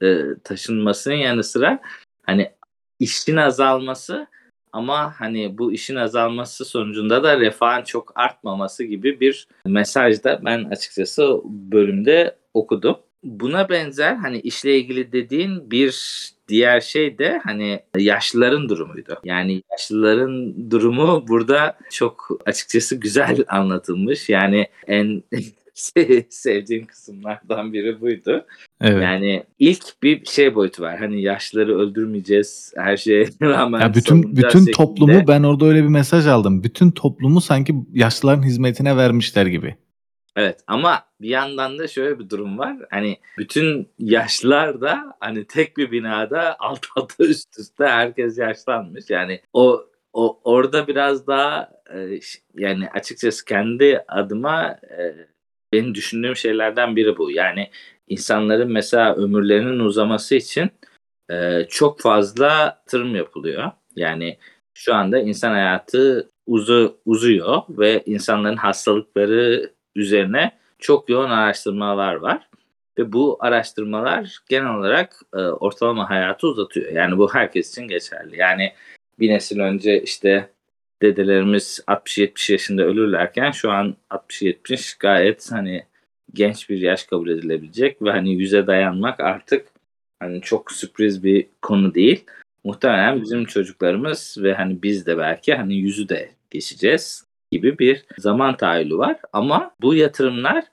e, 0.02 0.24
taşınmasının 0.44 1.14
yanı 1.14 1.44
sıra 1.44 1.78
hani 2.22 2.52
işin 3.00 3.36
azalması 3.36 4.26
ama 4.72 5.20
hani 5.20 5.58
bu 5.58 5.72
işin 5.72 5.96
azalması 5.96 6.64
sonucunda 6.64 7.22
da 7.22 7.40
refahın 7.40 7.84
çok 7.84 8.12
artmaması 8.20 8.84
gibi 8.84 9.20
bir 9.20 9.48
mesaj 9.66 10.24
da 10.24 10.40
ben 10.44 10.64
açıkçası 10.64 11.40
bölümde 11.44 12.36
okudum. 12.54 12.96
Buna 13.24 13.68
benzer 13.68 14.14
hani 14.14 14.40
işle 14.40 14.78
ilgili 14.78 15.12
dediğin 15.12 15.70
bir 15.70 15.96
diğer 16.48 16.80
şey 16.80 17.18
de 17.18 17.40
hani 17.44 17.80
yaşlıların 17.98 18.68
durumuydu. 18.68 19.18
Yani 19.24 19.62
yaşlıların 19.72 20.70
durumu 20.70 21.24
burada 21.28 21.78
çok 21.90 22.28
açıkçası 22.46 22.96
güzel 22.96 23.44
anlatılmış. 23.48 24.28
Yani 24.28 24.66
en 24.86 25.22
sevdiğim 26.28 26.86
kısımlardan 26.86 27.72
biri 27.72 28.00
buydu. 28.00 28.46
Evet. 28.80 29.02
Yani 29.02 29.42
ilk 29.58 30.02
bir 30.02 30.24
şey 30.24 30.54
boyutu 30.54 30.82
var. 30.82 30.98
Hani 30.98 31.22
yaşlıları 31.22 31.78
öldürmeyeceğiz. 31.78 32.72
Her 32.76 32.96
şeye 32.96 33.28
rağmen 33.42 33.80
Ya 33.80 33.94
bütün 33.94 34.36
bütün 34.36 34.58
şeklinde. 34.58 34.70
toplumu 34.70 35.28
ben 35.28 35.42
orada 35.42 35.66
öyle 35.66 35.82
bir 35.82 35.88
mesaj 35.88 36.26
aldım. 36.26 36.62
Bütün 36.64 36.90
toplumu 36.90 37.40
sanki 37.40 37.74
yaşlıların 37.94 38.42
hizmetine 38.42 38.96
vermişler 38.96 39.46
gibi. 39.46 39.76
Evet 40.36 40.60
ama 40.66 41.02
bir 41.20 41.28
yandan 41.28 41.78
da 41.78 41.88
şöyle 41.88 42.18
bir 42.18 42.30
durum 42.30 42.58
var. 42.58 42.76
Hani 42.90 43.18
bütün 43.38 43.88
yaşlılar 43.98 44.80
da 44.80 45.16
hani 45.20 45.46
tek 45.46 45.76
bir 45.76 45.90
binada 45.90 46.56
alt 46.58 46.86
alta 46.96 47.24
üst 47.24 47.58
üste 47.58 47.84
herkes 47.84 48.38
yaşlanmış. 48.38 49.10
Yani 49.10 49.40
o 49.52 49.86
o 50.12 50.40
orada 50.44 50.86
biraz 50.86 51.26
daha 51.26 51.70
e, 51.94 52.20
yani 52.54 52.88
açıkçası 52.90 53.44
kendi 53.44 54.04
adıma 54.08 54.70
e, 54.70 55.26
benim 55.72 55.94
düşündüğüm 55.94 56.36
şeylerden 56.36 56.96
biri 56.96 57.18
bu. 57.18 57.30
Yani 57.30 57.70
insanların 58.08 58.72
mesela 58.72 59.14
ömürlerinin 59.14 59.78
uzaması 59.78 60.34
için 60.34 60.70
e, 61.30 61.64
çok 61.68 62.00
fazla 62.00 62.46
yatırım 62.46 63.16
yapılıyor. 63.16 63.70
Yani 63.96 64.38
şu 64.74 64.94
anda 64.94 65.18
insan 65.18 65.50
hayatı 65.52 66.30
uzu, 66.46 66.98
uzuyor 67.04 67.62
ve 67.68 68.02
insanların 68.06 68.56
hastalıkları 68.56 69.75
üzerine 69.96 70.52
çok 70.78 71.10
yoğun 71.10 71.30
araştırmalar 71.30 72.14
var. 72.14 72.48
Ve 72.98 73.12
bu 73.12 73.36
araştırmalar 73.40 74.38
genel 74.48 74.74
olarak 74.74 75.16
e, 75.34 75.36
ortalama 75.38 76.10
hayatı 76.10 76.46
uzatıyor. 76.46 76.92
Yani 76.92 77.18
bu 77.18 77.34
herkes 77.34 77.70
için 77.70 77.88
geçerli. 77.88 78.38
Yani 78.38 78.72
bir 79.18 79.30
nesil 79.30 79.60
önce 79.60 80.02
işte 80.02 80.50
dedelerimiz 81.02 81.80
60-70 81.88 82.52
yaşında 82.52 82.82
ölürlerken 82.82 83.50
şu 83.50 83.70
an 83.70 83.96
60-70 84.10 84.96
gayet 85.00 85.52
hani 85.52 85.82
genç 86.34 86.70
bir 86.70 86.78
yaş 86.78 87.04
kabul 87.04 87.28
edilebilecek 87.28 88.02
ve 88.02 88.10
hani 88.10 88.34
yüze 88.34 88.66
dayanmak 88.66 89.20
artık 89.20 89.68
hani 90.20 90.40
çok 90.40 90.72
sürpriz 90.72 91.24
bir 91.24 91.46
konu 91.62 91.94
değil. 91.94 92.24
Muhtemelen 92.64 93.22
bizim 93.22 93.44
çocuklarımız 93.44 94.38
ve 94.42 94.54
hani 94.54 94.82
biz 94.82 95.06
de 95.06 95.18
belki 95.18 95.54
hani 95.54 95.74
yüzü 95.74 96.08
de 96.08 96.30
geçeceğiz 96.50 97.25
gibi 97.52 97.78
bir 97.78 98.04
zaman 98.18 98.56
tahayyülü 98.56 98.98
var. 98.98 99.16
Ama 99.32 99.74
bu 99.80 99.94
yatırımlar 99.94 100.64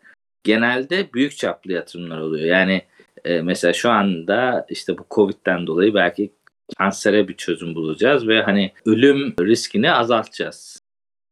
genelde 0.43 1.13
büyük 1.13 1.37
çaplı 1.37 1.71
yatırımlar 1.71 2.19
oluyor. 2.19 2.45
Yani 2.45 2.81
e, 3.25 3.41
mesela 3.41 3.73
şu 3.73 3.89
anda 3.89 4.65
işte 4.69 4.97
bu 4.97 5.05
Covid'den 5.11 5.67
dolayı 5.67 5.93
belki 5.93 6.33
kansere 6.77 7.27
bir 7.27 7.37
çözüm 7.37 7.75
bulacağız 7.75 8.27
ve 8.27 8.41
hani 8.41 8.71
ölüm 8.85 9.33
riskini 9.39 9.91
azaltacağız. 9.91 10.79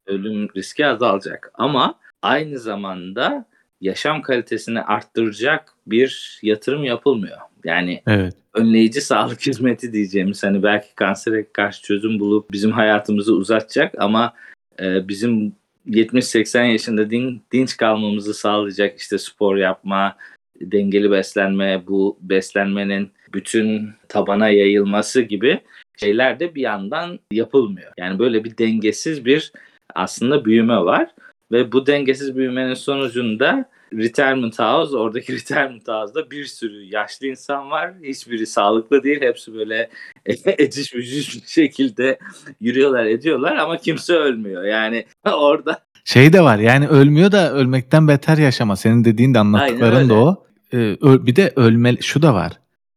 Ölüm 0.07 0.47
riski 0.55 0.85
azalacak 0.85 1.51
ama 1.53 1.99
aynı 2.21 2.59
zamanda 2.59 3.45
yaşam 3.81 4.21
kalitesini 4.21 4.81
arttıracak 4.81 5.73
bir 5.87 6.39
yatırım 6.43 6.83
yapılmıyor. 6.83 7.37
Yani 7.65 8.01
Evet. 8.07 8.33
önleyici 8.53 9.01
sağlık 9.11 9.41
hizmeti 9.47 9.93
diyeceğimiz 9.93 10.43
hani 10.43 10.63
belki 10.63 10.95
kansere 10.95 11.51
karşı 11.53 11.83
çözüm 11.83 12.19
bulup 12.19 12.51
bizim 12.51 12.71
hayatımızı 12.71 13.33
uzatacak 13.33 13.95
ama 13.97 14.33
e, 14.81 15.07
bizim 15.07 15.53
70-80 15.89 16.71
yaşında 16.71 17.09
din, 17.09 17.41
dinç 17.51 17.77
kalmamızı 17.77 18.33
sağlayacak 18.33 18.99
işte 18.99 19.17
spor 19.17 19.57
yapma, 19.57 20.17
dengeli 20.61 21.11
beslenme, 21.11 21.83
bu 21.87 22.17
beslenmenin 22.21 23.11
bütün 23.33 23.89
tabana 24.09 24.49
yayılması 24.49 25.21
gibi 25.21 25.59
şeyler 25.99 26.39
de 26.39 26.55
bir 26.55 26.61
yandan 26.61 27.19
yapılmıyor. 27.31 27.91
Yani 27.97 28.19
böyle 28.19 28.43
bir 28.43 28.57
dengesiz 28.57 29.25
bir 29.25 29.51
aslında 29.95 30.45
büyüme 30.45 30.77
var 30.77 31.09
ve 31.51 31.71
bu 31.71 31.87
dengesiz 31.87 32.35
büyümenin 32.35 32.73
sonucunda 32.73 33.69
retirement 33.93 34.59
house, 34.59 34.97
oradaki 34.97 35.33
retirement 35.39 35.87
house'da 35.87 36.31
bir 36.31 36.45
sürü 36.45 36.83
yaşlı 36.83 37.27
insan 37.27 37.71
var. 37.71 37.93
Hiçbiri 38.03 38.47
sağlıklı 38.47 39.03
değil. 39.03 39.21
Hepsi 39.21 39.53
böyle 39.53 39.89
eciş 40.57 40.95
bücüş 40.95 41.35
bir 41.35 41.47
şekilde 41.47 42.19
yürüyorlar 42.59 43.05
ediyorlar 43.05 43.55
ama 43.55 43.77
kimse 43.77 44.13
ölmüyor. 44.13 44.63
Yani 44.63 45.05
orada 45.33 45.79
Şey 46.05 46.33
de 46.33 46.41
var 46.41 46.57
yani 46.57 46.87
ölmüyor 46.87 47.31
da 47.31 47.53
ölmekten 47.53 48.07
beter 48.07 48.37
yaşama. 48.37 48.75
Senin 48.75 49.05
dediğin 49.05 49.33
de 49.33 49.39
anlattıkların 49.39 50.09
da 50.09 50.13
o. 50.13 50.45
Ee, 50.73 50.97
bir 51.01 51.35
de 51.35 51.53
ölme 51.55 51.95
şu 52.01 52.21
da 52.21 52.33
var. 52.33 52.51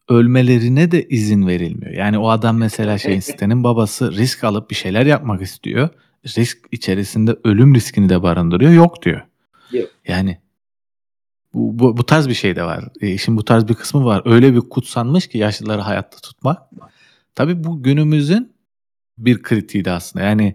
Ölmelerine 0.08 0.90
de 0.90 1.08
izin 1.08 1.46
verilmiyor. 1.46 1.92
Yani 1.92 2.18
o 2.18 2.28
adam 2.28 2.58
mesela 2.58 2.98
şey 2.98 3.20
sitenin 3.20 3.64
babası 3.64 4.12
risk 4.12 4.44
alıp 4.44 4.70
bir 4.70 4.74
şeyler 4.74 5.06
yapmak 5.06 5.42
istiyor. 5.42 5.88
Risk 6.36 6.58
içerisinde 6.72 7.36
ölüm 7.44 7.74
riskini 7.74 8.08
de 8.08 8.22
barındırıyor. 8.22 8.72
Yok 8.72 9.02
diyor. 9.02 9.20
Yok. 9.72 9.88
Yani 10.08 10.38
bu, 11.54 11.78
bu, 11.78 11.96
bu 11.96 12.06
tarz 12.06 12.28
bir 12.28 12.34
şey 12.34 12.56
de 12.56 12.64
var. 12.64 12.84
E, 13.00 13.08
işin 13.14 13.36
bu 13.36 13.44
tarz 13.44 13.68
bir 13.68 13.74
kısmı 13.74 14.04
var. 14.04 14.22
Öyle 14.24 14.54
bir 14.54 14.60
kutsanmış 14.60 15.26
ki 15.26 15.38
yaşlıları 15.38 15.80
hayatta 15.80 16.18
tutmak. 16.18 16.62
Tabii 17.34 17.64
bu 17.64 17.82
günümüzün 17.82 18.52
bir 19.18 19.42
kritiği 19.42 19.84
de 19.84 19.90
aslında. 19.90 20.24
Yani 20.24 20.54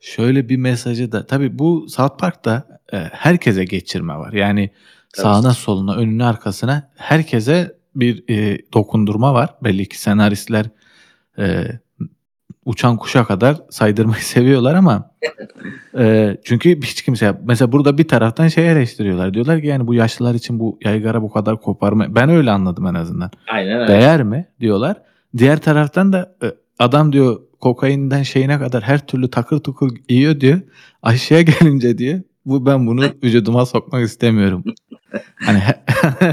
şöyle 0.00 0.48
bir 0.48 0.56
mesajı 0.56 1.12
da 1.12 1.26
tabii 1.26 1.58
bu 1.58 1.86
South 1.88 2.18
Park'ta 2.18 2.80
e, 2.92 2.96
herkese 2.96 3.64
geçirme 3.64 4.16
var. 4.16 4.32
Yani 4.32 4.70
Tabii. 5.12 5.22
sağına 5.22 5.54
soluna 5.54 5.94
önüne 5.96 6.24
arkasına 6.24 6.90
herkese 6.96 7.78
bir 7.94 8.24
e, 8.30 8.58
dokundurma 8.72 9.34
var. 9.34 9.54
Belli 9.64 9.88
ki 9.88 10.00
senaristler 10.00 10.66
e, 11.38 11.64
uçan 12.64 12.96
kuşa 12.96 13.24
kadar 13.24 13.56
saydırmayı 13.70 14.22
seviyorlar 14.22 14.74
ama 14.74 15.10
e, 15.98 16.36
çünkü 16.44 16.82
hiç 16.82 17.02
kimse 17.02 17.34
mesela 17.44 17.72
burada 17.72 17.98
bir 17.98 18.08
taraftan 18.08 18.48
şey 18.48 18.72
eleştiriyorlar. 18.72 19.34
Diyorlar 19.34 19.60
ki 19.60 19.66
yani 19.66 19.86
bu 19.86 19.94
yaşlılar 19.94 20.34
için 20.34 20.60
bu 20.60 20.78
yaygara 20.84 21.22
bu 21.22 21.32
kadar 21.32 21.60
koparma. 21.60 22.14
Ben 22.14 22.28
öyle 22.28 22.50
anladım 22.50 22.86
en 22.86 22.94
azından. 22.94 23.30
aynen 23.48 23.80
öyle. 23.80 23.92
Değer 23.92 24.22
mi 24.22 24.46
diyorlar. 24.60 24.96
Diğer 25.36 25.60
taraftan 25.60 26.12
da 26.12 26.36
e, 26.42 26.46
adam 26.78 27.12
diyor 27.12 27.40
kokainden 27.60 28.22
şeyine 28.22 28.58
kadar 28.58 28.82
her 28.82 29.06
türlü 29.06 29.30
takır 29.30 29.58
tukur 29.58 29.90
yiyor 30.08 30.40
diyor. 30.40 30.60
Aşağıya 31.02 31.42
gelince 31.42 31.98
diyor 31.98 32.20
bu 32.46 32.66
ben 32.66 32.86
bunu 32.86 33.04
vücuduma 33.24 33.66
sokmak 33.66 34.04
istemiyorum. 34.04 34.64
Hani 35.34 35.62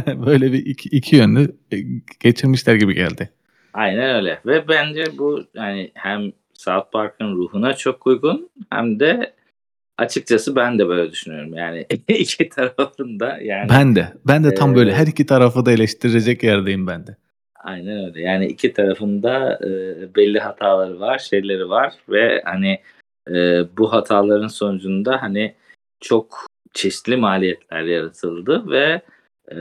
böyle 0.26 0.52
bir 0.52 0.65
iki, 0.65 0.89
iki 0.89 1.15
yönlü 1.15 1.56
e, 1.72 1.78
geçirmişler 2.20 2.76
gibi 2.76 2.96
geldi. 2.96 3.30
Aynen 3.74 4.16
öyle. 4.16 4.40
Ve 4.46 4.68
bence 4.68 5.06
bu 5.18 5.44
yani 5.54 5.92
hem 5.94 6.32
South 6.54 6.92
Park'ın 6.92 7.36
ruhuna 7.36 7.74
çok 7.74 8.08
uygun 8.08 8.50
hem 8.70 9.00
de 9.00 9.34
açıkçası 9.98 10.56
ben 10.56 10.80
de 10.80 10.88
böyle 10.88 11.12
düşünüyorum. 11.12 11.54
Yani 11.54 11.86
iki 12.08 12.50
tarafında 12.50 13.38
yani 13.42 13.70
Ben 13.70 13.96
de 13.96 14.08
ben 14.28 14.44
de 14.44 14.54
tam 14.54 14.76
böyle 14.76 14.92
Ee, 14.92 14.96
her 14.96 15.08
iki 15.08 15.26
tarafı 15.26 15.66
da 15.66 15.72
eleştirecek 15.72 16.44
yerdeyim 16.44 16.88
ben 16.88 17.08
de. 17.08 17.16
aynen 17.64 18.06
öyle. 18.06 18.22
Yani 18.22 18.46
iki 18.48 18.74
tarafında 18.74 19.60
e, 19.64 19.70
belli 20.16 20.40
hataları 20.40 21.00
var, 21.00 21.20
şeyleri 21.20 21.70
var 21.70 21.94
ve 22.10 22.42
hani 22.46 22.80
e, 23.30 23.64
bu 23.78 23.94
hataların 23.94 24.48
sonucunda 24.48 25.22
hani 25.22 25.54
çok 26.00 26.46
çeşitli 26.74 27.18
maliyetler 27.18 27.82
yaratıldı 27.82 28.70
ve 28.70 29.02
e, 29.52 29.58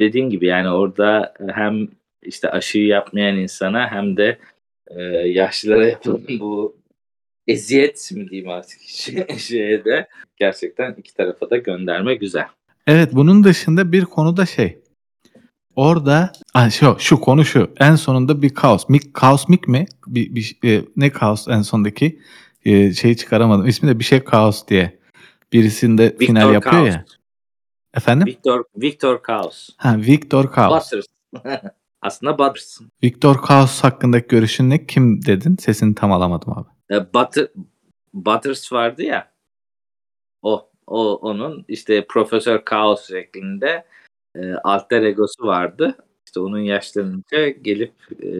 dediğin 0.00 0.30
gibi 0.30 0.46
yani 0.46 0.68
orada 0.70 1.34
hem 1.54 1.88
işte 2.22 2.50
aşıyı 2.50 2.86
yapmayan 2.86 3.36
insana 3.36 3.90
hem 3.90 4.16
de 4.16 4.38
e, 4.86 5.02
yaşlılara 5.28 5.86
yapılan 5.86 6.22
bu 6.40 6.76
eziyet 7.46 8.12
mi 8.12 8.30
diyeyim 8.30 8.50
artık 8.50 8.80
şey- 8.86 9.38
şeye 9.38 9.84
de 9.84 10.08
gerçekten 10.36 10.94
iki 10.98 11.14
tarafa 11.14 11.50
da 11.50 11.56
gönderme 11.56 12.14
güzel. 12.14 12.46
Evet 12.86 13.08
bunun 13.12 13.44
dışında 13.44 13.92
bir 13.92 14.04
konu 14.04 14.36
da 14.36 14.46
şey. 14.46 14.78
Orada 15.76 16.32
şu, 16.70 16.96
şu 16.98 17.20
konu 17.20 17.44
şu. 17.44 17.70
En 17.80 17.94
sonunda 17.94 18.42
bir 18.42 18.54
kaos. 18.54 18.88
Mik, 18.88 19.14
kaos 19.14 19.48
mik 19.48 19.68
mi? 19.68 19.86
Bir, 20.06 20.34
bir, 20.34 20.58
e, 20.64 20.84
ne 20.96 21.10
kaos 21.10 21.48
en 21.48 21.62
sondaki? 21.62 22.20
E, 22.64 22.92
şeyi 22.92 23.16
çıkaramadım. 23.16 23.66
İsmi 23.66 23.88
de 23.88 23.98
bir 23.98 24.04
şey 24.04 24.24
kaos 24.24 24.66
diye. 24.68 24.98
Birisinde 25.52 26.16
final 26.16 26.40
Victor 26.40 26.52
yapıyor 26.52 26.84
Kaos. 26.84 26.94
ya. 26.94 27.04
Efendim? 27.94 28.26
Victor 28.26 28.64
Victor 28.76 29.22
Kaos. 29.22 29.68
Ha, 29.76 29.96
Victor 29.98 30.52
Kaos. 30.52 30.92
Butters. 30.92 31.06
Aslında 32.02 32.38
Butters. 32.38 32.80
Victor 33.02 33.42
Kaos 33.42 33.84
hakkındaki 33.84 34.28
görüşün 34.28 34.70
ne? 34.70 34.86
Kim 34.86 35.26
dedin? 35.26 35.56
Sesini 35.56 35.94
tam 35.94 36.12
alamadım 36.12 36.52
abi. 36.58 36.96
E, 36.96 37.14
Butter, 37.14 37.48
Butters 38.14 38.72
vardı 38.72 39.02
ya. 39.02 39.32
O, 40.42 40.70
o 40.86 41.14
onun 41.14 41.64
işte 41.68 42.06
Profesör 42.06 42.64
Kaos 42.64 43.08
şeklinde 43.08 43.84
e, 44.34 44.54
alter 44.54 45.02
egosu 45.02 45.46
vardı. 45.46 45.96
İşte 46.26 46.40
onun 46.40 46.58
yaşlanınca 46.58 47.48
gelip 47.48 47.94
e, 48.22 48.30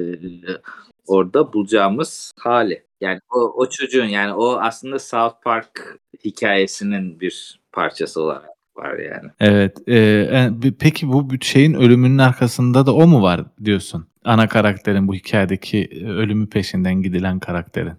orada 1.06 1.52
bulacağımız 1.52 2.32
hali. 2.38 2.84
Yani 3.00 3.20
o, 3.30 3.40
o 3.40 3.68
çocuğun 3.68 4.04
yani 4.04 4.34
o 4.34 4.56
aslında 4.60 4.98
South 4.98 5.42
Park 5.44 5.98
hikayesinin 6.24 7.20
bir 7.20 7.60
parçası 7.72 8.22
olarak 8.22 8.48
var 8.76 8.98
yani. 8.98 9.30
Evet. 9.40 9.88
e, 9.88 9.96
e, 9.96 10.72
peki 10.80 11.08
bu 11.08 11.28
şeyin 11.40 11.74
ölümünün 11.74 12.18
arkasında 12.18 12.86
da 12.86 12.94
o 12.94 13.06
mu 13.06 13.22
var 13.22 13.40
diyorsun? 13.64 14.06
Ana 14.24 14.48
karakterin 14.48 15.08
bu 15.08 15.14
hikayedeki 15.14 15.78
e, 15.78 16.06
ölümü 16.06 16.48
peşinden 16.48 17.02
gidilen 17.02 17.38
karakterin. 17.38 17.94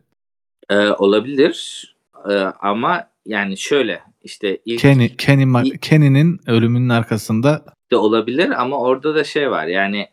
E, 0.70 0.78
olabilir 0.78 1.84
E, 2.30 2.34
ama 2.62 3.08
yani 3.26 3.58
şöyle 3.58 4.02
işte 4.24 4.58
ilk 4.66 4.80
Kenny, 4.80 5.16
Kenny, 5.18 5.78
Kenny'nin 5.78 6.40
ölümünün 6.48 6.90
arkasında 6.90 7.66
de 7.92 7.98
olabilir 7.98 8.62
ama 8.62 8.80
orada 8.80 9.16
da 9.16 9.24
şey 9.24 9.52
var 9.52 9.66
yani 9.66 10.08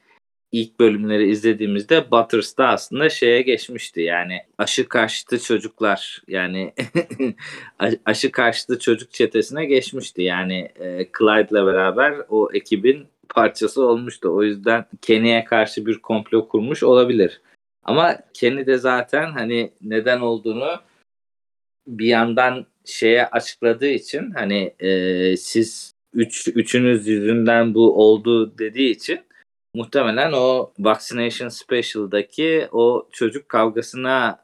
ilk 0.53 0.81
bölümleri 0.81 1.31
izlediğimizde 1.31 2.11
Butters 2.11 2.57
da 2.57 2.69
aslında 2.69 3.09
şeye 3.09 3.43
geçmişti. 3.43 4.01
Yani 4.01 4.41
aşı 4.59 4.89
karşıtı 4.89 5.43
çocuklar 5.43 6.23
yani 6.29 6.73
aşı 8.05 8.33
karşıtı 8.33 8.79
çocuk 8.79 9.13
çetesine 9.13 9.65
geçmişti. 9.65 10.23
Yani 10.23 10.73
e, 10.81 11.09
Clyde'la 11.19 11.67
beraber 11.67 12.15
o 12.29 12.49
ekibin 12.53 13.07
parçası 13.29 13.83
olmuştu. 13.83 14.29
O 14.29 14.43
yüzden 14.43 14.87
Kenny'e 15.03 15.45
karşı 15.45 15.87
bir 15.87 15.99
komplo 15.99 16.49
kurmuş 16.49 16.83
olabilir. 16.83 17.41
Ama 17.85 18.19
Kenny 18.35 18.67
de 18.67 18.79
zaten 18.79 19.33
hani 19.33 19.71
neden 19.83 20.21
olduğunu 20.21 20.81
bir 21.87 22.07
yandan 22.07 22.67
şeye 22.85 23.27
açıkladığı 23.27 23.89
için 23.89 24.31
hani 24.31 24.75
e, 24.81 25.37
siz 25.37 25.95
üç, 26.13 26.49
üçünüz 26.49 27.09
yüzünden 27.09 27.75
bu 27.75 28.05
oldu 28.05 28.59
dediği 28.59 28.91
için 28.91 29.21
muhtemelen 29.74 30.33
o 30.33 30.72
Vaccination 30.78 31.48
Special'daki 31.48 32.68
o 32.72 33.09
çocuk 33.12 33.48
kavgasına 33.48 34.38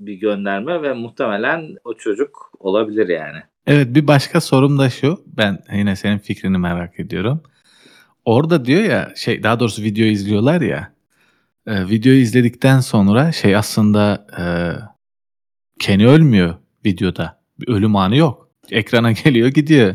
bir 0.00 0.14
gönderme 0.14 0.82
ve 0.82 0.92
muhtemelen 0.92 1.76
o 1.84 1.94
çocuk 1.94 2.52
olabilir 2.58 3.08
yani. 3.08 3.38
Evet 3.66 3.94
bir 3.94 4.06
başka 4.06 4.40
sorum 4.40 4.78
da 4.78 4.90
şu. 4.90 5.24
Ben 5.26 5.58
yine 5.72 5.96
senin 5.96 6.18
fikrini 6.18 6.58
merak 6.58 7.00
ediyorum. 7.00 7.42
Orada 8.24 8.64
diyor 8.64 8.82
ya 8.82 9.12
şey 9.16 9.42
daha 9.42 9.60
doğrusu 9.60 9.82
video 9.82 10.04
izliyorlar 10.04 10.60
ya. 10.60 10.92
E, 11.66 11.88
videoyu 11.88 12.20
izledikten 12.20 12.80
sonra 12.80 13.32
şey 13.32 13.56
aslında 13.56 14.26
e, 14.38 14.44
Kenny 15.78 16.06
ölmüyor 16.06 16.54
videoda. 16.84 17.40
Bir 17.60 17.68
ölüm 17.68 17.96
anı 17.96 18.16
yok. 18.16 18.48
Ekrana 18.70 19.12
geliyor 19.24 19.48
gidiyor. 19.48 19.94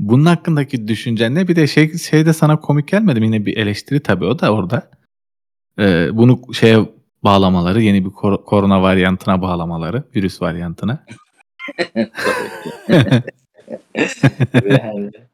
Bunun 0.00 0.26
hakkındaki 0.26 0.88
düşüncen 0.88 1.34
ne? 1.34 1.48
Bir 1.48 1.56
de 1.56 1.66
şey, 1.66 1.98
şey 1.98 2.26
de 2.26 2.32
sana 2.32 2.60
komik 2.60 2.88
gelmedi 2.88 3.20
mi? 3.20 3.26
Yine 3.26 3.46
bir 3.46 3.56
eleştiri 3.56 4.00
tabii 4.00 4.24
o 4.24 4.38
da 4.38 4.52
orada. 4.52 4.90
Ee, 5.78 6.08
bunu 6.12 6.54
şeye 6.54 6.78
bağlamaları, 7.24 7.82
yeni 7.82 8.04
bir 8.04 8.10
kor- 8.10 8.44
korona 8.44 8.82
varyantına 8.82 9.42
bağlamaları, 9.42 10.04
virüs 10.16 10.42
varyantına. 10.42 11.06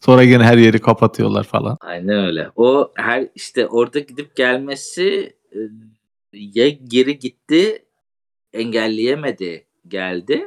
Sonra 0.00 0.22
yine 0.22 0.44
her 0.44 0.58
yeri 0.58 0.78
kapatıyorlar 0.78 1.44
falan. 1.44 1.76
Aynen 1.80 2.26
öyle. 2.26 2.50
O 2.56 2.92
her 2.96 3.28
işte 3.34 3.66
orada 3.66 3.98
gidip 3.98 4.36
gelmesi 4.36 5.36
e, 5.52 5.58
ya 6.32 6.68
geri 6.68 7.18
gitti 7.18 7.84
engelleyemedi 8.52 9.66
geldi 9.88 10.44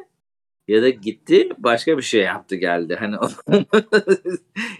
ya 0.73 0.81
da 0.81 0.89
gitti 0.89 1.49
başka 1.57 1.97
bir 1.97 2.01
şey 2.03 2.21
yaptı 2.21 2.55
geldi. 2.55 2.95
Hani 2.99 3.15
onu 3.17 3.31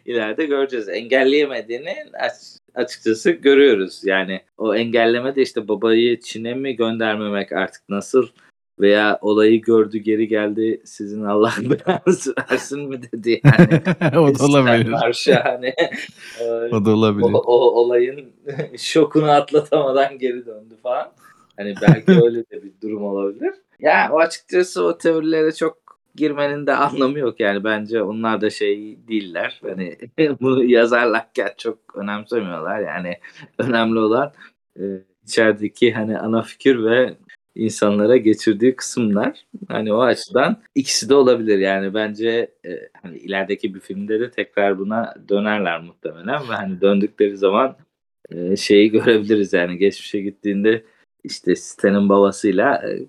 ileride 0.06 0.46
göreceğiz. 0.46 0.90
Engelleyemediğini 0.90 1.96
aç- 2.20 2.60
açıkçası 2.76 3.32
görüyoruz. 3.32 4.02
Yani 4.04 4.42
o 4.58 4.76
engelleme 4.76 5.36
de 5.36 5.42
işte 5.42 5.68
babayı 5.68 6.20
Çin'e 6.20 6.54
mi 6.54 6.76
göndermemek 6.76 7.52
artık 7.52 7.90
nasıl 7.90 8.28
veya 8.80 9.20
olayı 9.22 9.62
gördü 9.62 9.98
geri 9.98 10.28
geldi 10.28 10.82
sizin 10.86 11.24
Allah 11.24 11.54
belanızı 11.62 12.34
versin 12.52 12.90
mi 12.90 13.00
dedi 13.12 13.42
yani. 13.44 13.82
o 14.18 14.40
da 14.40 14.46
olabilir. 14.46 14.92
Karşı 14.92 15.34
hani 15.34 15.74
e, 16.42 16.46
O 16.72 16.86
da 16.86 16.92
olabilir. 16.92 17.34
o, 17.34 17.38
o 17.38 17.56
olayın 17.82 18.34
şokunu 18.78 19.32
atlatamadan 19.32 20.18
geri 20.18 20.46
döndü 20.46 20.76
falan. 20.84 21.12
Hani 21.58 21.74
belki 21.82 22.12
öyle 22.12 22.40
de 22.40 22.64
bir 22.64 22.72
durum 22.84 23.04
olabilir. 23.04 23.54
Ya 23.80 24.10
o 24.14 24.20
açıkçası 24.20 24.84
o 24.86 24.98
teorilere 24.98 25.52
çok 25.52 25.83
girmenin 26.16 26.68
de 26.68 26.74
anlamı 26.76 27.20
yok 27.20 27.40
yani 27.40 27.64
bence 27.64 28.02
onlar 28.02 28.42
da 28.42 28.50
şey 28.50 28.98
değiller. 29.08 29.62
Hani 29.64 29.98
bunu 30.42 30.64
yazarlarken 30.64 31.50
çok 31.58 31.96
önemsemiyorlar. 31.96 32.80
Yani 32.80 33.18
önemli 33.58 34.00
olan 34.00 34.34
e, 34.80 34.84
içerideki 35.24 35.94
hani 35.94 36.20
ana 36.20 36.42
fikir 36.42 36.84
ve 36.86 37.16
insanlara 37.56 38.18
geçirdiği 38.18 38.76
kısımlar. 38.76 39.46
Hani 39.68 39.94
o 39.94 40.02
açıdan 40.02 40.62
ikisi 40.76 41.10
de 41.10 41.16
olabilir 41.16 41.60
yani 41.60 41.94
bence 41.94 42.52
e, 42.66 42.90
hani 43.02 43.18
ilerideki 43.18 43.76
bir 43.76 43.80
filmde 43.80 44.20
de 44.20 44.32
tekrar 44.32 44.80
buna 44.80 45.16
dönerler 45.30 45.82
muhtemelen 45.82 46.50
ve 46.50 46.54
hani 46.54 46.82
döndükleri 46.82 47.38
zaman 47.38 47.78
e, 48.32 48.56
şeyi 48.56 48.92
görebiliriz 48.92 49.54
yani 49.54 49.78
geçmişe 49.78 50.22
gittiğinde 50.22 50.84
işte 51.24 51.56
Stan'ın 51.56 52.10
babasıyla 52.10 52.76
e, 52.76 53.00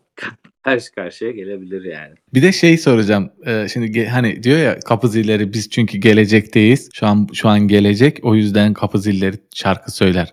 karşı 0.65 0.93
karşıya 0.93 1.31
gelebilir 1.31 1.85
yani. 1.85 2.15
Bir 2.35 2.43
de 2.43 2.53
şey 2.53 2.79
soracağım. 2.79 3.31
Ee, 3.47 3.67
şimdi 3.73 4.07
hani 4.07 4.43
diyor 4.43 4.59
ya 4.59 4.81
kapı 4.81 5.09
zilleri 5.09 5.53
biz 5.53 5.71
çünkü 5.71 5.99
gelecekteyiz. 5.99 6.89
Şu 6.95 7.07
an 7.07 7.29
şu 7.33 7.49
an 7.49 7.61
gelecek. 7.61 8.19
O 8.23 8.35
yüzden 8.35 8.75
kapı 8.75 8.99
zilleri 8.99 9.37
şarkı 9.55 9.93
söyler. 9.93 10.33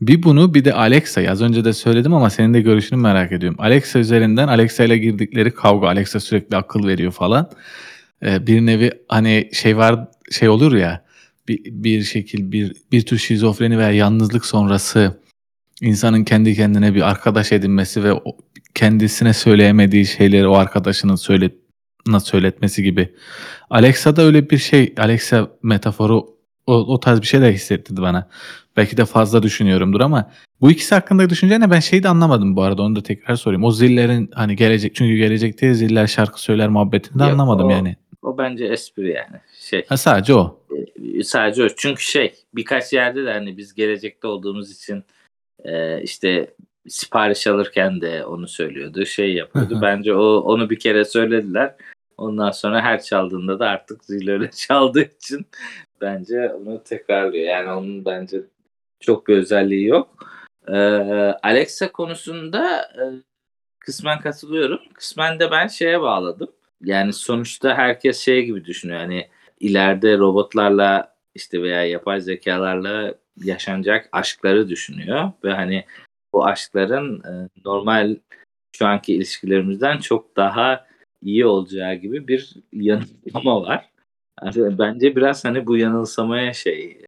Bir 0.00 0.22
bunu 0.22 0.54
bir 0.54 0.64
de 0.64 0.74
Alexa. 0.74 1.30
Az 1.30 1.42
önce 1.42 1.64
de 1.64 1.72
söyledim 1.72 2.14
ama 2.14 2.30
senin 2.30 2.54
de 2.54 2.60
görüşünü 2.60 3.00
merak 3.00 3.32
ediyorum. 3.32 3.56
Alexa 3.60 3.98
üzerinden 3.98 4.48
Alexa 4.48 4.84
ile 4.84 4.98
girdikleri 4.98 5.54
kavga. 5.54 5.86
Alexa 5.86 6.20
sürekli 6.20 6.56
akıl 6.56 6.86
veriyor 6.86 7.12
falan. 7.12 7.50
Ee, 8.22 8.46
bir 8.46 8.66
nevi 8.66 8.90
hani 9.08 9.48
şey 9.52 9.76
var 9.76 10.08
şey 10.30 10.48
olur 10.48 10.74
ya 10.74 11.04
bir, 11.48 11.60
bir 11.64 12.02
şekil 12.02 12.52
bir 12.52 12.72
bir 12.92 13.02
tür 13.06 13.18
şizofreni 13.18 13.78
veya 13.78 13.90
yalnızlık 13.90 14.46
sonrası 14.46 15.21
insanın 15.82 16.24
kendi 16.24 16.54
kendine 16.54 16.94
bir 16.94 17.10
arkadaş 17.10 17.52
edinmesi 17.52 18.04
ve 18.04 18.12
kendisine 18.74 19.32
söyleyemediği 19.32 20.06
şeyleri 20.06 20.46
o 20.48 20.54
arkadaşının 20.54 21.16
söyle 21.16 21.50
nasıl 22.06 22.26
söyletmesi 22.26 22.82
gibi. 22.82 23.14
Alexa'da 23.70 24.22
öyle 24.22 24.50
bir 24.50 24.58
şey, 24.58 24.94
Alexa 24.98 25.48
metaforu 25.62 26.26
o, 26.66 26.74
o 26.74 27.00
tarz 27.00 27.20
bir 27.20 27.26
şey 27.26 27.40
de 27.40 27.52
hissettirdi 27.52 28.02
bana. 28.02 28.28
Belki 28.76 28.96
de 28.96 29.04
fazla 29.04 29.42
düşünüyorumdur 29.42 30.00
ama 30.00 30.30
bu 30.60 30.70
ikisi 30.70 30.94
hakkında 30.94 31.30
düşünce 31.30 31.60
ne 31.60 31.70
ben 31.70 31.80
şeyi 31.80 32.02
de 32.02 32.08
anlamadım 32.08 32.56
bu 32.56 32.62
arada 32.62 32.82
onu 32.82 32.96
da 32.96 33.02
tekrar 33.02 33.36
sorayım. 33.36 33.64
O 33.64 33.70
zillerin 33.72 34.30
hani 34.34 34.56
gelecek 34.56 34.94
çünkü 34.94 35.16
gelecekte 35.16 35.74
ziller 35.74 36.06
şarkı 36.06 36.42
söyler 36.42 36.68
muhabbetini 36.68 37.18
de 37.18 37.22
Yok, 37.22 37.32
anlamadım 37.32 37.66
o- 37.66 37.70
yani. 37.70 37.96
O 38.22 38.38
bence 38.38 38.64
espri 38.64 39.08
yani. 39.10 39.40
Şey 39.60 39.84
Ha 39.88 39.96
sadece 39.96 40.34
o. 40.34 40.60
e, 41.18 41.22
sadece 41.22 41.62
o. 41.64 41.68
Çünkü 41.76 42.02
şey 42.02 42.34
birkaç 42.54 42.92
yerde 42.92 43.24
de 43.24 43.32
hani 43.32 43.56
biz 43.56 43.74
gelecekte 43.74 44.26
olduğumuz 44.26 44.70
için 44.70 45.04
e, 45.64 46.02
işte 46.02 46.54
sipariş 46.88 47.46
alırken 47.46 48.00
de 48.00 48.24
onu 48.24 48.48
söylüyordu. 48.48 49.06
Şey 49.06 49.34
yapıyordu. 49.34 49.78
Bence 49.82 50.14
o 50.14 50.36
onu 50.36 50.70
bir 50.70 50.78
kere 50.78 51.04
söylediler. 51.04 51.74
Ondan 52.16 52.50
sonra 52.50 52.82
her 52.82 53.02
çaldığında 53.02 53.58
da 53.58 53.68
artık 53.68 54.04
zil 54.04 54.28
öyle 54.28 54.50
çaldığı 54.68 55.02
için 55.02 55.46
bence 56.00 56.52
onu 56.52 56.82
tekrarlıyor. 56.84 57.44
Yani 57.44 57.72
onun 57.72 58.04
bence 58.04 58.40
çok 59.00 59.28
bir 59.28 59.36
özelliği 59.36 59.86
yok. 59.86 60.26
Ee, 60.68 60.74
Alexa 61.42 61.92
konusunda 61.92 62.82
e, 62.82 63.02
kısmen 63.78 64.20
katılıyorum. 64.20 64.80
Kısmen 64.94 65.40
de 65.40 65.50
ben 65.50 65.66
şeye 65.66 66.00
bağladım. 66.00 66.48
Yani 66.84 67.12
sonuçta 67.12 67.74
herkes 67.74 68.20
şey 68.20 68.44
gibi 68.44 68.64
düşünüyor. 68.64 69.00
Hani 69.00 69.28
ileride 69.60 70.18
robotlarla 70.18 71.14
işte 71.34 71.62
veya 71.62 71.84
yapay 71.84 72.20
zekalarla 72.20 73.14
yaşanacak 73.36 74.08
aşkları 74.12 74.68
düşünüyor 74.68 75.32
ve 75.44 75.52
hani 75.52 75.84
bu 76.32 76.46
aşkların 76.46 77.22
e, 77.24 77.48
normal 77.64 78.16
şu 78.76 78.86
anki 78.86 79.14
ilişkilerimizden 79.14 79.98
çok 79.98 80.36
daha 80.36 80.86
iyi 81.22 81.46
olacağı 81.46 81.94
gibi 81.94 82.28
bir 82.28 82.54
yanılsama 82.72 83.62
var. 83.62 83.88
Yani 84.42 84.78
bence 84.78 85.16
biraz 85.16 85.44
hani 85.44 85.66
bu 85.66 85.76
yanılsamaya 85.76 86.52
şey 86.52 87.02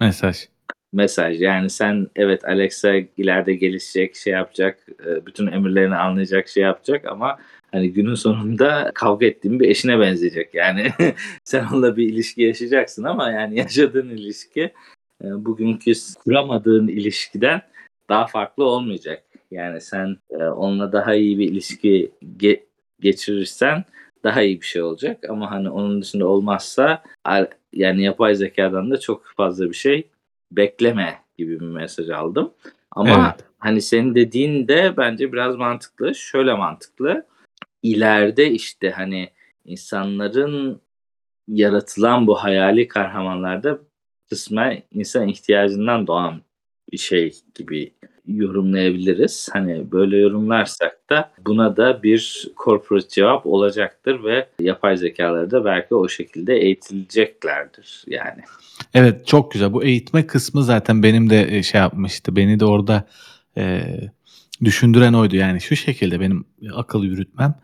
Mesaj. 0.00 0.48
mesaj. 0.92 1.40
Yani 1.40 1.70
sen 1.70 2.06
evet 2.16 2.44
Alexa 2.44 2.94
ileride 3.16 3.54
gelişecek, 3.54 4.16
şey 4.16 4.32
yapacak, 4.32 4.86
e, 5.06 5.26
bütün 5.26 5.46
emirlerini 5.46 5.96
anlayacak, 5.96 6.48
şey 6.48 6.62
yapacak 6.62 7.04
ama 7.06 7.38
hani 7.72 7.92
günün 7.92 8.14
sonunda 8.14 8.90
kavga 8.94 9.26
ettiğin 9.26 9.60
bir 9.60 9.68
eşine 9.68 10.00
benzeyecek. 10.00 10.54
Yani 10.54 10.88
sen 11.44 11.66
onunla 11.72 11.96
bir 11.96 12.08
ilişki 12.12 12.42
yaşayacaksın 12.42 13.04
ama 13.04 13.30
yani 13.30 13.58
yaşadığın 13.58 14.08
ilişki 14.08 14.72
e, 15.24 15.44
bugünkü 15.44 15.92
kuramadığın 16.24 16.88
ilişkiden 16.88 17.62
daha 18.08 18.26
farklı 18.26 18.64
olmayacak. 18.64 19.22
Yani 19.50 19.80
sen 19.80 20.16
e, 20.30 20.36
onunla 20.44 20.92
daha 20.92 21.14
iyi 21.14 21.38
bir 21.38 21.50
ilişki 21.52 22.12
ge- 22.38 22.62
geçirirsen 23.00 23.84
daha 24.24 24.42
iyi 24.42 24.60
bir 24.60 24.66
şey 24.66 24.82
olacak 24.82 25.24
ama 25.30 25.50
hani 25.50 25.70
onun 25.70 26.02
dışında 26.02 26.26
olmazsa 26.26 27.02
yani 27.72 28.02
yapay 28.02 28.34
zekadan 28.34 28.90
da 28.90 29.00
çok 29.00 29.26
fazla 29.36 29.68
bir 29.68 29.74
şey 29.74 30.08
bekleme 30.52 31.18
gibi 31.38 31.60
bir 31.60 31.66
mesaj 31.66 32.10
aldım. 32.10 32.52
Ama 32.90 33.10
Evet. 33.10 33.46
hani 33.58 33.82
senin 33.82 34.14
dediğin 34.14 34.68
de 34.68 34.94
bence 34.96 35.32
biraz 35.32 35.56
mantıklı. 35.56 36.14
Şöyle 36.14 36.54
mantıklı. 36.54 37.26
İleride 37.82 38.50
işte 38.50 38.90
hani 38.90 39.30
insanların 39.64 40.80
yaratılan 41.48 42.26
bu 42.26 42.34
hayali 42.34 42.88
kahramanlarda 42.88 43.78
kısmen 44.34 44.82
insan 44.92 45.28
ihtiyacından 45.28 46.06
doğan 46.06 46.40
bir 46.92 46.98
şey 46.98 47.34
gibi 47.54 47.92
yorumlayabiliriz. 48.26 49.48
Hani 49.52 49.92
böyle 49.92 50.16
yorumlarsak 50.16 51.10
da 51.10 51.30
buna 51.46 51.76
da 51.76 52.02
bir 52.02 52.48
corporate 52.64 53.08
cevap 53.08 53.46
olacaktır 53.46 54.24
ve 54.24 54.48
yapay 54.60 54.96
zekaları 54.96 55.50
da 55.50 55.64
belki 55.64 55.94
o 55.94 56.08
şekilde 56.08 56.54
eğitileceklerdir 56.56 58.04
yani. 58.06 58.42
Evet 58.94 59.26
çok 59.26 59.52
güzel. 59.52 59.72
Bu 59.72 59.84
eğitme 59.84 60.26
kısmı 60.26 60.64
zaten 60.64 61.02
benim 61.02 61.30
de 61.30 61.56
e, 61.56 61.62
şey 61.62 61.80
yapmıştı. 61.80 62.36
Beni 62.36 62.60
de 62.60 62.64
orada 62.64 63.04
e, 63.56 63.82
düşündüren 64.64 65.12
oydu. 65.12 65.36
Yani 65.36 65.60
şu 65.60 65.76
şekilde 65.76 66.20
benim 66.20 66.44
akıl 66.74 67.04
yürütmem. 67.04 67.54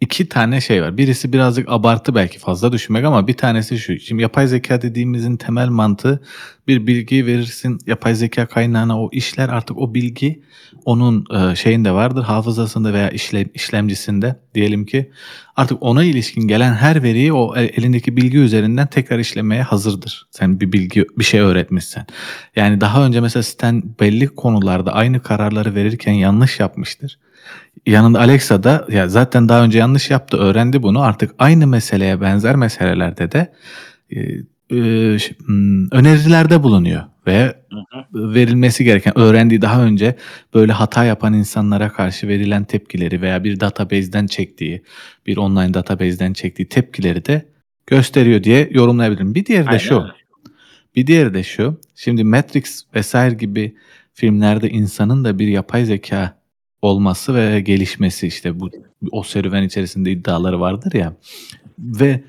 İki 0.00 0.28
tane 0.28 0.60
şey 0.60 0.82
var. 0.82 0.96
Birisi 0.96 1.32
birazcık 1.32 1.68
abartı 1.68 2.14
belki 2.14 2.38
fazla 2.38 2.72
düşünmek 2.72 3.04
ama 3.04 3.26
bir 3.26 3.34
tanesi 3.34 3.78
şu. 3.78 4.00
Şimdi 4.00 4.22
yapay 4.22 4.46
zeka 4.46 4.82
dediğimizin 4.82 5.36
temel 5.36 5.68
mantığı 5.68 6.20
bir 6.68 6.86
bilgi 6.86 7.26
verirsin 7.26 7.78
yapay 7.86 8.14
zeka 8.14 8.46
kaynağına 8.46 9.02
o 9.02 9.08
işler 9.12 9.48
artık 9.48 9.78
o 9.78 9.94
bilgi 9.94 10.42
onun 10.84 11.26
e, 11.34 11.56
şeyinde 11.56 11.92
vardır 11.92 12.22
hafızasında 12.22 12.92
veya 12.92 13.10
işlem, 13.10 13.46
işlemcisinde 13.54 14.36
diyelim 14.54 14.86
ki 14.86 15.10
artık 15.56 15.82
ona 15.82 16.04
ilişkin 16.04 16.48
gelen 16.48 16.74
her 16.74 17.02
veriyi 17.02 17.32
o 17.32 17.56
elindeki 17.56 18.16
bilgi 18.16 18.38
üzerinden 18.38 18.86
tekrar 18.86 19.18
işlemeye 19.18 19.62
hazırdır. 19.62 20.26
Sen 20.30 20.60
bir 20.60 20.72
bilgi 20.72 21.06
bir 21.18 21.24
şey 21.24 21.40
öğretmişsen. 21.40 22.06
Yani 22.56 22.80
daha 22.80 23.06
önce 23.06 23.20
mesela 23.20 23.42
Stan 23.42 23.82
belli 24.00 24.28
konularda 24.28 24.92
aynı 24.92 25.22
kararları 25.22 25.74
verirken 25.74 26.12
yanlış 26.12 26.60
yapmıştır. 26.60 27.18
Yanında 27.86 28.18
Alexa 28.18 28.62
da 28.62 28.86
ya 28.88 29.08
zaten 29.08 29.48
daha 29.48 29.64
önce 29.64 29.78
yanlış 29.78 30.10
yaptı, 30.10 30.36
öğrendi 30.36 30.82
bunu. 30.82 31.02
Artık 31.02 31.34
aynı 31.38 31.66
meseleye 31.66 32.20
benzer 32.20 32.56
meselelerde 32.56 33.32
de 33.32 33.52
e, 34.10 34.20
e, 34.70 35.18
hmm, 35.46 35.90
önerilerde 35.90 36.62
bulunuyor 36.62 37.02
ve 37.26 37.54
verilmesi 38.14 38.84
gereken 38.84 39.18
öğrendiği 39.18 39.62
daha 39.62 39.84
önce 39.84 40.16
böyle 40.54 40.72
hata 40.72 41.04
yapan 41.04 41.32
insanlara 41.32 41.88
karşı 41.88 42.28
verilen 42.28 42.64
tepkileri 42.64 43.22
veya 43.22 43.44
bir 43.44 43.60
database'den 43.60 44.26
çektiği 44.26 44.82
bir 45.26 45.36
online 45.36 45.74
database'den 45.74 46.32
çektiği 46.32 46.68
tepkileri 46.68 47.24
de 47.24 47.48
gösteriyor 47.86 48.44
diye 48.44 48.68
yorumlayabilirim. 48.72 49.34
Bir 49.34 49.46
diğeri 49.46 49.64
de 49.64 49.68
Aynen 49.68 49.78
şu. 49.78 50.04
Bir 50.96 51.06
diğeri 51.06 51.34
de 51.34 51.42
şu. 51.42 51.80
Şimdi 51.94 52.24
Matrix 52.24 52.84
vesaire 52.94 53.34
gibi 53.34 53.76
filmlerde 54.14 54.70
insanın 54.70 55.24
da 55.24 55.38
bir 55.38 55.48
yapay 55.48 55.84
zeka 55.84 56.37
olması 56.82 57.34
ve 57.34 57.60
gelişmesi 57.60 58.26
işte 58.26 58.60
bu 58.60 58.70
o 59.10 59.22
serüven 59.22 59.62
içerisinde 59.62 60.10
iddiaları 60.10 60.60
vardır 60.60 60.92
ya. 60.92 61.16
Ve 61.78 62.24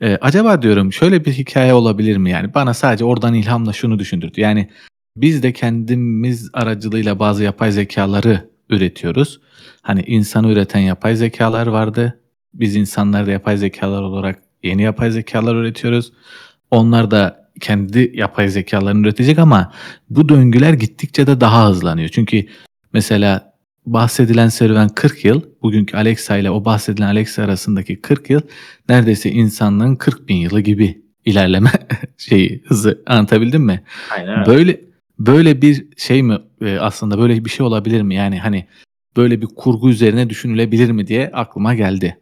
e, 0.00 0.16
acaba 0.20 0.62
diyorum 0.62 0.92
şöyle 0.92 1.24
bir 1.24 1.32
hikaye 1.32 1.74
olabilir 1.74 2.16
mi? 2.16 2.30
Yani 2.30 2.54
bana 2.54 2.74
sadece 2.74 3.04
oradan 3.04 3.34
ilhamla 3.34 3.72
şunu 3.72 3.98
düşündürdü. 3.98 4.40
Yani 4.40 4.68
biz 5.16 5.42
de 5.42 5.52
kendimiz 5.52 6.50
aracılığıyla 6.52 7.18
bazı 7.18 7.44
yapay 7.44 7.72
zekaları 7.72 8.50
üretiyoruz. 8.70 9.40
Hani 9.82 10.02
insanı 10.06 10.52
üreten 10.52 10.80
yapay 10.80 11.16
zekalar 11.16 11.66
vardı. 11.66 12.20
Biz 12.54 12.76
insanlar 12.76 13.26
da 13.26 13.30
yapay 13.30 13.56
zekalar 13.56 14.02
olarak 14.02 14.42
yeni 14.62 14.82
yapay 14.82 15.10
zekalar 15.10 15.54
üretiyoruz. 15.54 16.12
Onlar 16.70 17.10
da 17.10 17.50
kendi 17.60 18.12
yapay 18.14 18.48
zekalarını 18.48 19.06
üretecek 19.06 19.38
ama 19.38 19.72
bu 20.10 20.28
döngüler 20.28 20.72
gittikçe 20.72 21.26
de 21.26 21.40
daha 21.40 21.68
hızlanıyor. 21.68 22.08
Çünkü 22.08 22.46
mesela 22.92 23.55
bahsedilen 23.86 24.48
serüven 24.48 24.88
40 24.88 25.24
yıl. 25.24 25.42
Bugünkü 25.62 25.96
Alexa 25.96 26.36
ile 26.36 26.50
o 26.50 26.64
bahsedilen 26.64 27.06
Alexa 27.06 27.42
arasındaki 27.42 28.00
40 28.00 28.30
yıl 28.30 28.40
neredeyse 28.88 29.30
insanlığın 29.30 29.96
40 29.96 30.28
bin 30.28 30.36
yılı 30.36 30.60
gibi 30.60 31.02
ilerleme 31.24 31.70
şeyi 32.16 32.62
hızı 32.66 33.02
anlatabildim 33.06 33.62
mi? 33.62 33.82
Aynen 34.10 34.38
öyle. 34.38 34.46
Böyle 34.46 34.80
böyle 35.18 35.62
bir 35.62 35.86
şey 35.96 36.22
mi 36.22 36.38
e, 36.60 36.78
aslında 36.78 37.18
böyle 37.18 37.44
bir 37.44 37.50
şey 37.50 37.66
olabilir 37.66 38.02
mi? 38.02 38.14
Yani 38.14 38.38
hani 38.38 38.66
böyle 39.16 39.42
bir 39.42 39.46
kurgu 39.46 39.90
üzerine 39.90 40.30
düşünülebilir 40.30 40.90
mi 40.90 41.06
diye 41.06 41.30
aklıma 41.32 41.74
geldi. 41.74 42.18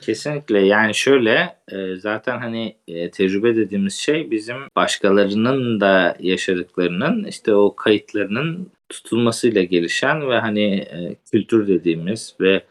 Kesinlikle 0.00 0.66
yani 0.66 0.94
şöyle 0.94 1.56
e, 1.72 1.96
zaten 1.96 2.38
hani 2.38 2.76
e, 2.88 3.10
tecrübe 3.10 3.56
dediğimiz 3.56 3.94
şey 3.94 4.30
bizim 4.30 4.56
başkalarının 4.76 5.80
da 5.80 6.16
yaşadıklarının 6.20 7.24
işte 7.24 7.54
o 7.54 7.76
kayıtlarının 7.76 8.70
tutulmasıyla 8.88 9.62
gelişen 9.62 10.28
ve 10.28 10.38
hani 10.38 10.74
e, 10.74 11.16
kültür 11.32 11.68
dediğimiz 11.68 12.36
ve 12.40 12.62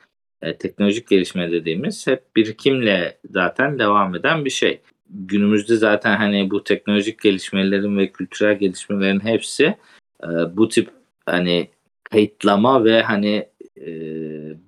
e, 0.41 0.57
teknolojik 0.57 1.07
gelişme 1.07 1.51
dediğimiz 1.51 2.07
hep 2.07 2.35
birikimle 2.35 3.17
zaten 3.29 3.79
devam 3.79 4.15
eden 4.15 4.45
bir 4.45 4.49
şey. 4.49 4.79
Günümüzde 5.09 5.75
zaten 5.75 6.17
hani 6.17 6.51
bu 6.51 6.63
teknolojik 6.63 7.21
gelişmelerin 7.21 7.97
ve 7.97 8.11
kültürel 8.11 8.59
gelişmelerin 8.59 9.19
hepsi 9.19 9.75
e, 10.23 10.27
bu 10.57 10.69
tip 10.69 10.89
hani 11.25 11.69
kayıtlama 12.03 12.85
ve 12.85 13.01
hani 13.01 13.47
e, 13.81 13.87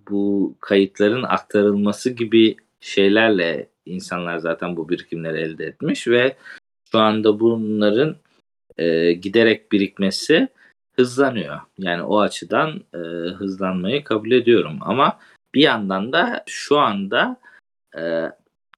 bu 0.10 0.56
kayıtların 0.60 1.24
aktarılması 1.24 2.10
gibi 2.10 2.56
şeylerle 2.80 3.68
insanlar 3.86 4.38
zaten 4.38 4.78
bu 4.78 4.90
birikimleri 4.90 5.38
elde 5.38 5.66
etmiş 5.66 6.08
ve 6.08 6.36
şu 6.92 7.00
anda 7.00 7.40
bunların 7.40 8.16
e, 8.78 9.14
giderek 9.14 9.72
birikmesi 9.72 10.48
hızlanıyor. 10.96 11.60
Yani 11.78 12.04
o 12.04 12.20
açıdan 12.20 12.82
e, 12.94 12.98
hızlanmayı 13.34 14.04
kabul 14.04 14.32
ediyorum. 14.32 14.78
Ama 14.82 15.20
bir 15.54 15.62
yandan 15.62 16.14
da 16.14 16.44
şu 16.48 16.78
anda 16.78 17.38
e, 17.98 18.24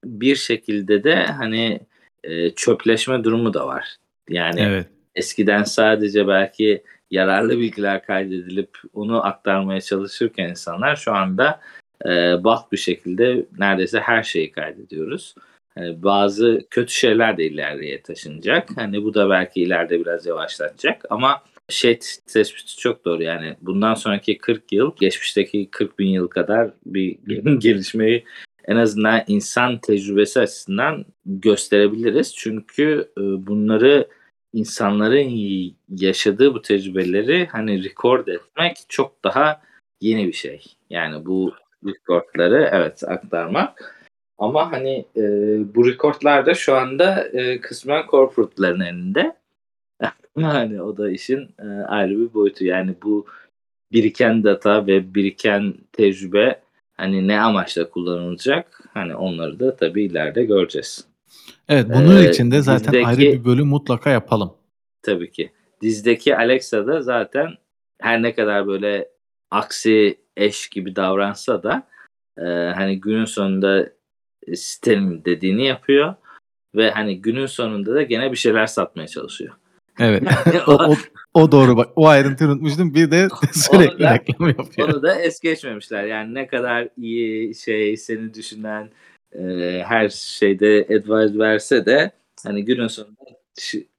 bir 0.04 0.36
şekilde 0.36 1.04
de 1.04 1.26
hani 1.26 1.80
e, 2.24 2.50
çöpleşme 2.50 3.24
durumu 3.24 3.54
da 3.54 3.66
var. 3.66 3.96
Yani 4.28 4.60
Evet. 4.60 4.86
eskiden 5.14 5.62
sadece 5.62 6.28
belki 6.28 6.82
yararlı 7.10 7.58
bilgiler 7.58 8.02
kaydedilip 8.02 8.78
onu 8.94 9.26
aktarmaya 9.26 9.80
çalışırken 9.80 10.48
insanlar 10.48 10.96
şu 10.96 11.12
anda 11.12 11.60
e, 12.06 12.08
bulk 12.44 12.72
bir 12.72 12.76
şekilde 12.76 13.46
neredeyse 13.58 14.00
her 14.00 14.22
şeyi 14.22 14.52
kaydediyoruz. 14.52 15.34
Hani 15.74 16.02
bazı 16.02 16.66
kötü 16.70 16.92
şeyler 16.92 17.36
de 17.36 17.44
ileriye 17.44 18.02
taşınacak. 18.02 18.68
Hani 18.76 19.04
bu 19.04 19.14
da 19.14 19.30
belki 19.30 19.62
ileride 19.62 20.00
biraz 20.00 20.26
yavaşlatacak 20.26 21.04
ama 21.10 21.42
şey 21.68 21.98
tespiti 22.26 22.76
çok 22.76 23.04
doğru 23.04 23.22
yani 23.22 23.56
bundan 23.60 23.94
sonraki 23.94 24.38
40 24.38 24.72
yıl 24.72 24.96
geçmişteki 24.96 25.68
40 25.70 25.98
bin 25.98 26.08
yıl 26.08 26.28
kadar 26.28 26.70
bir 26.86 27.18
gelişmeyi 27.58 28.24
en 28.68 28.76
azından 28.76 29.24
insan 29.26 29.78
tecrübesi 29.78 30.40
açısından 30.40 31.04
gösterebiliriz. 31.26 32.34
Çünkü 32.36 33.12
e, 33.18 33.20
bunları 33.20 34.08
insanların 34.52 35.74
yaşadığı 35.88 36.54
bu 36.54 36.62
tecrübeleri 36.62 37.46
hani 37.46 37.84
record 37.84 38.26
etmek 38.26 38.76
çok 38.88 39.24
daha 39.24 39.62
yeni 40.00 40.26
bir 40.26 40.32
şey. 40.32 40.64
Yani 40.90 41.26
bu 41.26 41.54
recordları 41.86 42.68
evet 42.72 43.04
aktarmak. 43.06 43.94
Ama 44.38 44.72
hani 44.72 45.06
e, 45.16 45.22
bu 45.74 45.86
recordlar 45.86 46.46
da 46.46 46.54
şu 46.54 46.74
anda 46.74 47.28
e, 47.28 47.60
kısmen 47.60 48.02
corporate'ların 48.10 48.80
elinde. 48.80 49.36
Yani 50.40 50.82
o 50.82 50.96
da 50.96 51.10
işin 51.10 51.48
e, 51.58 51.66
ayrı 51.88 52.10
bir 52.10 52.34
boyutu. 52.34 52.64
Yani 52.64 52.94
bu 53.02 53.26
biriken 53.92 54.44
data 54.44 54.86
ve 54.86 55.14
biriken 55.14 55.74
tecrübe 55.92 56.60
hani 56.96 57.28
ne 57.28 57.40
amaçla 57.40 57.90
kullanılacak? 57.90 58.80
Hani 58.94 59.14
onları 59.16 59.60
da 59.60 59.76
tabii 59.76 60.04
ileride 60.04 60.44
göreceğiz. 60.44 61.04
Evet 61.68 61.86
bunun 61.94 62.22
Ee, 62.22 62.28
için 62.30 62.50
de 62.50 62.62
zaten 62.62 62.92
bizdeki- 62.94 63.06
ayrı 63.06 63.20
bir 63.20 63.44
bölüm 63.44 63.66
mutlaka 63.66 64.10
yapalım. 64.10 64.54
Tabii 65.02 65.30
ki. 65.30 65.52
Dizdeki 65.82 66.36
Alexa 66.36 66.86
da 66.86 67.02
zaten 67.02 67.54
her 68.00 68.22
ne 68.22 68.34
kadar 68.34 68.66
böyle 68.66 69.08
aksi 69.50 70.18
eş 70.36 70.68
gibi 70.68 70.96
davransa 70.96 71.62
da 71.62 71.86
e, 72.38 72.44
hani 72.74 73.00
günün 73.00 73.24
sonunda 73.24 73.88
sitenin 74.54 75.24
dediğini 75.24 75.66
yapıyor 75.66 76.14
ve 76.74 76.90
hani 76.90 77.20
günün 77.22 77.46
sonunda 77.46 77.94
da 77.94 78.02
gene 78.02 78.32
bir 78.32 78.36
şeyler 78.36 78.66
satmaya 78.66 79.08
çalışıyor. 79.08 79.54
Evet. 79.98 80.22
o, 80.66 80.72
o, 80.72 80.94
o 81.34 81.52
doğru 81.52 81.76
bak. 81.76 81.88
O 81.96 82.06
ayrıntıyı 82.06 82.50
unutmuştum. 82.50 82.94
Bir 82.94 83.10
de 83.10 83.28
sürekli 83.52 84.04
da- 84.04 84.14
reklam 84.14 84.48
yapıyor. 84.48 84.88
Onu 84.88 85.02
da 85.02 85.14
es 85.20 85.40
geçmemişler. 85.40 86.04
Yani 86.04 86.34
ne 86.34 86.46
kadar 86.46 86.88
iyi 86.96 87.54
şey 87.54 87.96
seni 87.96 88.34
düşünen 88.34 88.90
e, 89.32 89.42
her 89.86 90.08
şeyde 90.08 90.86
advice 90.90 91.38
verse 91.38 91.86
de 91.86 92.10
hani 92.44 92.64
günün 92.64 92.86
sonunda 92.88 93.18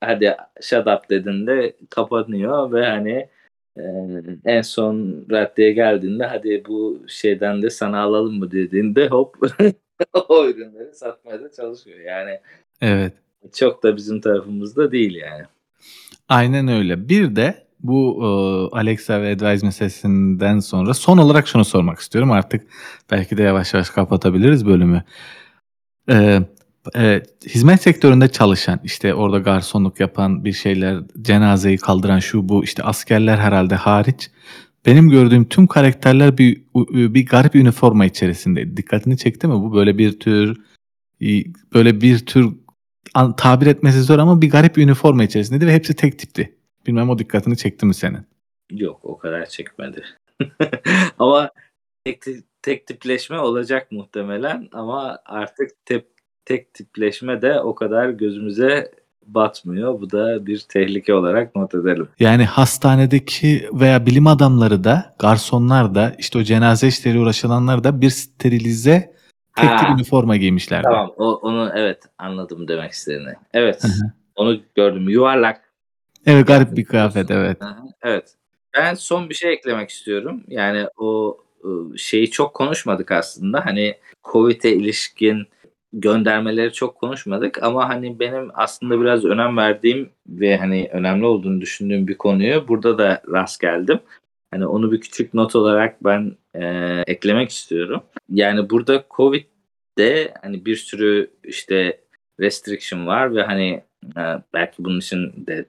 hadi 0.02 0.36
shut 0.62 0.88
up 0.88 1.10
dediğinde 1.10 1.76
kapanıyor 1.90 2.72
ve 2.72 2.86
hani 2.86 3.30
e, 3.78 3.84
en 4.46 4.62
son 4.62 5.26
raddeye 5.32 5.72
geldiğinde 5.72 6.26
hadi 6.26 6.64
bu 6.68 7.04
şeyden 7.08 7.62
de 7.62 7.70
sana 7.70 8.02
alalım 8.02 8.40
mı 8.40 8.52
dediğinde 8.52 9.08
hop 9.08 9.36
o 10.30 10.48
ürünleri 10.48 10.94
satmaya 10.94 11.42
da 11.42 11.52
çalışıyor. 11.52 12.00
Yani 12.00 12.40
Evet. 12.82 13.14
çok 13.54 13.84
da 13.84 13.96
bizim 13.96 14.22
tarafımızda 14.22 14.92
değil 14.92 15.16
yani. 15.16 15.44
Aynen 16.30 16.68
öyle. 16.68 17.10
Bir 17.10 17.36
de 17.36 17.68
bu 17.80 18.20
e, 18.22 18.26
Alexa 18.78 19.22
ve 19.22 19.32
Advise 19.32 19.66
meselesinden 19.66 20.60
sonra 20.60 20.94
son 20.94 21.18
olarak 21.18 21.48
şunu 21.48 21.66
sormak 21.66 22.00
istiyorum. 22.00 22.32
Artık 22.32 22.68
belki 23.12 23.38
de 23.38 23.44
yavaş 23.44 23.74
yavaş 23.74 23.90
kapatabiliriz 23.90 24.66
bölümü. 24.66 25.04
E, 26.10 26.40
e, 26.96 27.24
hizmet 27.46 27.82
sektöründe 27.82 28.28
çalışan, 28.28 28.80
işte 28.84 29.14
orada 29.14 29.40
garsonluk 29.40 30.00
yapan 30.00 30.46
bir 30.46 30.54
şeyler, 30.54 31.02
cenazeyi 31.22 31.78
kaldıran 31.78 32.20
şu 32.20 32.50
bu, 32.50 32.64
işte 32.64 32.84
askerler 32.84 33.38
herhalde 33.38 33.76
hariç. 33.76 34.32
Benim 34.86 35.10
gördüğüm 35.10 35.50
tüm 35.50 35.68
karakterler 35.68 36.38
bir 36.38 36.64
bir 37.14 37.26
garip 37.26 37.56
üniforma 37.56 38.06
içerisinde. 38.06 38.78
Dikkatini 38.78 39.18
çekti 39.18 39.48
mi 39.48 39.54
bu? 39.54 39.74
Böyle 39.74 39.98
bir 39.98 40.20
tür 40.20 40.58
böyle 41.74 42.02
bir 42.02 42.26
tür 42.26 42.50
tabir 43.38 43.68
etmesi 43.68 44.02
zor 44.02 44.20
ama 44.20 44.42
bir 44.42 44.50
garip 44.50 44.78
üniforma 44.78 45.24
içerisindeydi 45.24 45.68
ve 45.68 45.74
hepsi 45.74 45.96
tek 45.96 46.20
tipti. 46.20 46.56
Bilmem 46.88 47.10
o 47.10 47.20
dikkatini 47.20 47.58
çekti 47.58 47.86
mi 47.86 47.94
senin? 47.94 48.28
Yok 48.72 49.00
o 49.04 49.18
kadar 49.18 49.46
çekmedi. 49.46 50.04
ama 51.20 51.50
tek, 52.06 52.24
tek 52.62 52.88
tipleşme 52.88 53.40
olacak 53.40 53.92
muhtemelen 53.92 54.70
ama 54.72 55.20
artık 55.26 55.72
tek, 55.86 56.06
tek 56.46 56.74
tipleşme 56.74 57.42
de 57.42 57.62
o 57.62 57.76
kadar 57.76 58.10
gözümüze 58.10 58.92
batmıyor. 59.34 60.02
Bu 60.02 60.12
da 60.12 60.46
bir 60.46 60.60
tehlike 60.70 61.14
olarak 61.14 61.56
not 61.56 61.76
edelim. 61.76 62.08
Yani 62.20 62.46
hastanedeki 62.46 63.70
veya 63.74 64.06
bilim 64.06 64.28
adamları 64.28 64.84
da, 64.84 65.16
garsonlar 65.20 65.96
da, 65.96 66.16
işte 66.18 66.40
o 66.40 66.44
cenaze 66.44 66.88
işleri 66.88 67.20
uğraşılanlar 67.20 67.84
da 67.84 68.02
bir 68.02 68.10
sterilize 68.10 69.14
tek 69.62 69.70
Ha. 69.70 69.94
üniforma 69.94 70.38
giymişlerdi. 70.38 70.84
Tamam 70.84 71.14
o, 71.18 71.34
onu 71.34 71.72
evet 71.76 72.04
anladım 72.18 72.68
demek 72.68 72.92
istediğini. 72.92 73.34
Evet 73.54 73.84
onu 74.36 74.60
gördüm. 74.76 75.10
Yuvarlak. 75.10 75.62
Evet 76.26 76.48
garip 76.48 76.78
bir 76.78 76.86
kıyafet 76.86 77.32
evet. 77.32 77.58
Evet. 78.02 78.36
Ben 78.78 78.94
son 78.94 79.30
bir 79.30 79.36
şey 79.36 79.54
eklemek 79.54 79.90
istiyorum. 79.90 80.44
Yani 80.48 80.88
o 80.98 81.38
ı, 81.64 81.98
şeyi 81.98 82.32
çok 82.32 82.54
konuşmadık 82.54 83.12
aslında. 83.12 83.66
Hani 83.66 83.96
Covid'e 84.24 84.72
ilişkin 84.72 85.48
göndermeleri 85.94 86.74
çok 86.74 86.96
konuşmadık 86.96 87.64
ama 87.64 87.90
hani 87.90 88.20
benim 88.20 88.50
aslında 88.54 89.02
biraz 89.02 89.26
önem 89.26 89.58
verdiğim 89.58 90.10
ve 90.28 90.58
hani 90.58 90.90
önemli 90.92 91.26
olduğunu 91.26 91.62
düşündüğüm 91.62 92.08
bir 92.08 92.18
konuyu 92.18 92.68
burada 92.68 92.98
da 92.98 93.22
rast 93.32 93.62
geldim. 93.62 94.00
Hani 94.52 94.68
onu 94.68 94.92
bir 94.92 95.02
küçük 95.02 95.34
not 95.34 95.56
olarak 95.56 96.04
ben 96.04 96.38
e, 96.54 96.64
eklemek 97.08 97.50
istiyorum. 97.50 98.04
Yani 98.30 98.70
burada 98.70 99.06
Covid 99.10 99.46
de 99.98 100.34
hani 100.42 100.66
bir 100.66 100.76
sürü 100.76 101.32
işte 101.44 102.02
restriction 102.40 103.08
var 103.08 103.36
ve 103.36 103.44
hani 103.44 103.84
e, 104.18 104.22
belki 104.54 104.84
bunun 104.84 105.00
için 105.00 105.46
de 105.48 105.66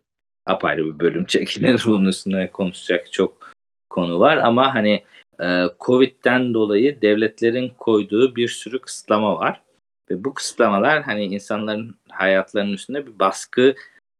apayrı 0.46 0.86
bir 0.86 0.98
bölüm 1.00 1.24
çekilir. 1.28 1.82
Bunun 1.86 2.06
üstüne 2.06 2.50
konuşacak 2.50 3.12
çok 3.12 3.50
konu 3.90 4.20
var 4.20 4.36
ama 4.36 4.74
hani 4.74 5.04
e, 5.42 5.64
Covid'den 5.80 6.54
dolayı 6.54 7.02
devletlerin 7.02 7.72
koyduğu 7.78 8.36
bir 8.36 8.48
sürü 8.48 8.78
kısıtlama 8.78 9.36
var. 9.38 9.62
Ve 10.10 10.24
bu 10.24 10.34
kısıtlamalar 10.34 11.02
hani 11.02 11.24
insanların 11.24 11.94
hayatlarının 12.08 12.72
üstünde 12.72 13.06
bir 13.06 13.18
baskı 13.18 13.74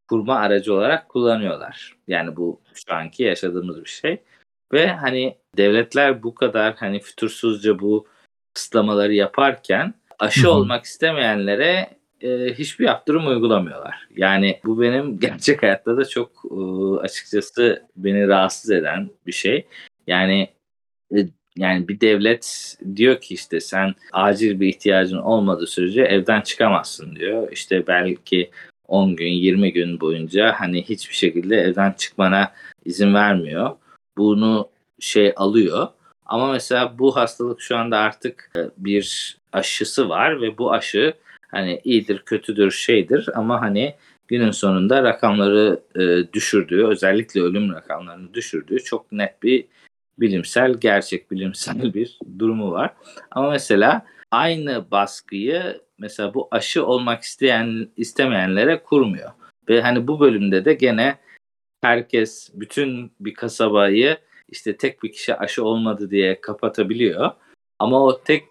kurma 0.09 0.37
aracı 0.37 0.75
olarak 0.75 1.09
kullanıyorlar. 1.09 1.97
Yani 2.09 2.37
bu 2.37 2.61
şu 2.75 2.95
anki 2.95 3.23
yaşadığımız 3.23 3.85
bir 3.85 3.89
şey. 3.89 4.23
Ve 4.73 4.93
hani 4.93 5.37
devletler 5.57 6.23
bu 6.23 6.35
kadar 6.35 6.75
hani 6.75 7.01
fütursuzca 7.01 7.79
bu 7.79 8.07
kısıtlamaları 8.55 9.15
yaparken 9.15 9.95
aşı 10.19 10.51
olmak 10.53 10.85
istemeyenlere 10.85 11.91
e, 12.21 12.55
hiçbir 12.55 12.85
yaptırım 12.85 13.27
uygulamıyorlar. 13.27 14.09
Yani 14.17 14.61
bu 14.65 14.81
benim 14.81 15.19
gerçek 15.21 15.63
hayatta 15.63 15.97
da 15.97 16.05
çok 16.05 16.31
e, 16.51 16.61
açıkçası 17.01 17.83
beni 17.97 18.29
rahatsız 18.29 18.71
eden 18.71 19.11
bir 19.27 19.33
şey. 19.33 19.67
Yani 20.07 20.49
e, 21.17 21.19
yani 21.57 21.89
bir 21.89 22.01
devlet 22.01 22.77
diyor 22.97 23.21
ki 23.21 23.35
işte 23.35 23.61
sen 23.61 23.95
acil 24.13 24.61
bir 24.61 24.69
ihtiyacın 24.69 25.19
olmadığı 25.19 25.67
sürece 25.67 26.03
evden 26.03 26.41
çıkamazsın 26.41 27.17
diyor. 27.17 27.53
İşte 27.53 27.87
belki 27.87 28.51
10 28.89 29.17
gün 29.17 29.31
20 29.31 29.73
gün 29.73 30.01
boyunca 30.01 30.53
hani 30.53 30.83
hiçbir 30.83 31.15
şekilde 31.15 31.57
evden 31.57 31.93
çıkmana 31.93 32.53
izin 32.85 33.15
vermiyor. 33.15 33.77
Bunu 34.21 34.69
şey 34.99 35.33
alıyor. 35.37 35.89
Ama 36.27 36.53
mesela 36.53 36.99
bu 36.99 37.17
hastalık 37.17 37.61
şu 37.61 37.77
anda 37.77 37.99
artık 37.99 38.51
e, 38.57 38.61
bir 38.77 39.37
aşısı 39.53 40.09
var 40.09 40.41
ve 40.43 40.59
bu 40.59 40.73
aşı 40.73 41.15
hani 41.49 41.81
iyidir 41.85 42.23
kötüdür 42.27 42.71
şeydir 42.71 43.29
ama 43.35 43.61
hani 43.61 43.95
günün 44.29 44.51
sonunda 44.51 45.03
rakamları 45.03 45.81
e, 45.95 46.33
düşürdüğü 46.33 46.87
özellikle 46.87 47.41
ölüm 47.41 47.73
rakamlarını 47.73 48.35
düşürdüğü 48.35 48.85
çok 48.85 49.13
net 49.13 49.43
bir 49.43 49.65
bilimsel 50.19 50.75
gerçek 50.75 51.31
bilimsel 51.31 51.95
bir 51.95 52.19
durumu 52.39 52.73
var. 52.73 52.95
Ama 53.31 53.51
mesela 53.51 54.07
aynı 54.31 54.91
baskıyı 54.91 55.81
mesela 55.99 56.35
bu 56.35 56.49
aşı 56.51 56.87
olmak 56.87 57.23
isteyen 57.23 57.89
istemeyenlere 57.97 58.83
kurmuyor. 58.83 59.31
Ve 59.69 59.83
hani 59.83 60.07
bu 60.07 60.21
bölümde 60.21 60.65
de 60.65 60.75
gene 60.75 61.19
herkes 61.83 62.51
bütün 62.55 63.13
bir 63.21 63.35
kasabayı 63.35 64.19
işte 64.49 64.77
tek 64.77 65.03
bir 65.03 65.13
kişi 65.13 65.37
aşı 65.37 65.65
olmadı 65.65 66.11
diye 66.11 66.41
kapatabiliyor. 66.41 67.31
Ama 67.79 68.05
o 68.05 68.23
tek 68.23 68.45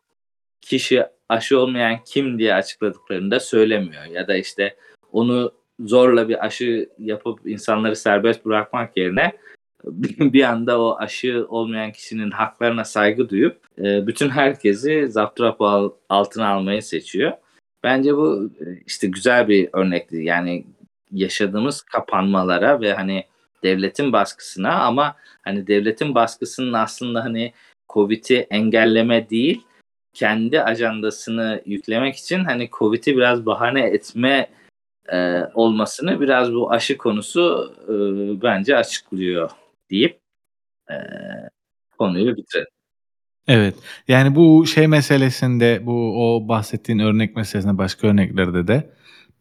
kişi 0.62 1.06
aşı 1.30 1.60
olmayan 1.60 2.00
kim 2.06 2.40
diye 2.40 2.54
açıkladıklarında 2.54 3.40
söylemiyor. 3.40 4.06
Ya 4.06 4.28
da 4.28 4.36
işte 4.36 4.76
onu 5.12 5.52
zorla 5.80 6.30
bir 6.30 6.46
aşı 6.46 6.90
yapıp 7.00 7.48
insanları 7.48 7.96
serbest 7.96 8.46
bırakmak 8.46 8.98
yerine 8.98 9.32
bir 10.20 10.44
anda 10.44 10.82
o 10.82 10.98
aşı 11.00 11.46
olmayan 11.50 11.92
kişinin 11.92 12.32
haklarına 12.32 12.86
saygı 12.86 13.30
duyup 13.30 13.58
e, 13.78 14.08
bütün 14.08 14.30
herkesi 14.30 15.08
zapturap 15.10 15.62
altına 16.10 16.48
almayı 16.48 16.84
seçiyor. 16.84 17.32
Bence 17.84 18.18
bu 18.18 18.50
e, 18.60 18.66
işte 18.88 19.08
güzel 19.08 19.48
bir 19.48 19.70
örnekti. 19.74 20.18
Yani 20.18 20.66
yaşadığımız 21.12 21.82
kapanmalara 21.82 22.82
ve 22.82 22.94
hani 22.94 23.26
devletin 23.64 24.14
baskısına 24.14 24.84
ama 24.84 25.16
hani 25.42 25.68
devletin 25.68 26.16
baskısının 26.16 26.74
aslında 26.74 27.24
hani 27.24 27.54
Covid'i 27.90 28.48
engelleme 28.50 29.30
değil 29.30 29.62
kendi 30.14 30.62
ajandasını 30.62 31.62
yüklemek 31.66 32.16
için 32.16 32.44
hani 32.44 32.70
Covid'i 32.80 33.18
biraz 33.18 33.46
bahane 33.46 33.82
etme 33.82 34.50
e, 35.12 35.42
olmasını 35.54 36.22
biraz 36.22 36.54
bu 36.54 36.72
aşı 36.72 36.98
konusu 36.98 37.74
e, 37.84 37.94
bence 38.42 38.78
açıklıyor 38.78 39.50
deyip 39.92 40.20
e, 40.92 40.96
konuyu 41.98 42.38
bitirelim. 42.38 42.68
Evet. 43.48 43.76
Yani 44.08 44.36
bu 44.36 44.66
şey 44.66 44.88
meselesinde 44.88 45.86
bu 45.86 45.94
o 46.18 46.48
bahsettiğin 46.48 47.00
örnek 47.00 47.36
meselesinde 47.36 47.78
başka 47.78 48.08
örneklerde 48.08 48.68
de 48.68 48.90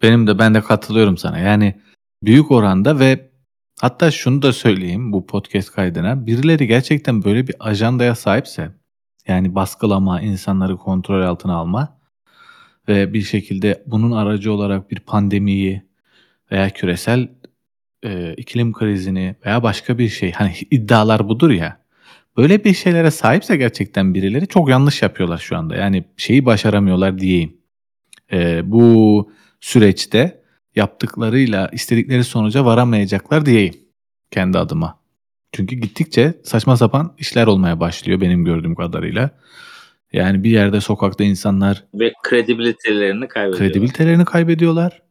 benim 0.02 0.26
de 0.26 0.38
ben 0.38 0.54
de 0.54 0.60
katılıyorum 0.60 1.16
sana. 1.16 1.38
Yani 1.38 1.74
büyük 2.22 2.50
oranda 2.50 2.98
ve 2.98 3.30
hatta 3.80 4.10
şunu 4.10 4.42
da 4.42 4.52
söyleyeyim 4.52 5.12
bu 5.12 5.26
podcast 5.26 5.72
kaydına. 5.72 6.26
Birileri 6.26 6.66
gerçekten 6.66 7.24
böyle 7.24 7.46
bir 7.48 7.54
ajandaya 7.60 8.14
sahipse 8.14 8.70
yani 9.28 9.54
baskılama, 9.54 10.20
insanları 10.20 10.76
kontrol 10.76 11.22
altına 11.22 11.54
alma 11.54 11.98
ve 12.88 13.12
bir 13.12 13.22
şekilde 13.22 13.82
bunun 13.86 14.12
aracı 14.12 14.52
olarak 14.52 14.90
bir 14.90 15.00
pandemiyi 15.00 15.82
veya 16.52 16.70
küresel 16.70 17.28
e, 18.04 18.34
iklim 18.34 18.72
krizini 18.72 19.36
veya 19.46 19.62
başka 19.62 19.98
bir 19.98 20.08
şey 20.08 20.32
hani 20.32 20.52
iddialar 20.70 21.28
budur 21.28 21.50
ya. 21.50 21.78
Böyle 22.36 22.64
bir 22.64 22.74
şeylere 22.74 23.10
sahipse 23.10 23.56
gerçekten 23.56 24.14
birileri 24.14 24.46
çok 24.46 24.68
yanlış 24.68 25.02
yapıyorlar 25.02 25.38
şu 25.38 25.56
anda. 25.56 25.76
Yani 25.76 26.04
şeyi 26.16 26.44
başaramıyorlar 26.44 27.18
diyeyim. 27.18 27.56
E, 28.32 28.70
bu 28.70 29.30
süreçte 29.60 30.42
yaptıklarıyla 30.76 31.68
istedikleri 31.72 32.24
sonuca 32.24 32.64
varamayacaklar 32.64 33.46
diyeyim 33.46 33.74
kendi 34.30 34.58
adıma. 34.58 34.98
Çünkü 35.52 35.76
gittikçe 35.76 36.34
saçma 36.44 36.76
sapan 36.76 37.14
işler 37.18 37.46
olmaya 37.46 37.80
başlıyor 37.80 38.20
benim 38.20 38.44
gördüğüm 38.44 38.74
kadarıyla. 38.74 39.30
Yani 40.12 40.44
bir 40.44 40.50
yerde 40.50 40.80
sokakta 40.80 41.24
insanlar 41.24 41.84
ve 41.94 42.12
kredibilitelerini 42.22 43.28
kaybediyorlar. 43.28 43.58
Kredibilitelerini 43.58 44.24
kaybediyorlar. 44.24 45.02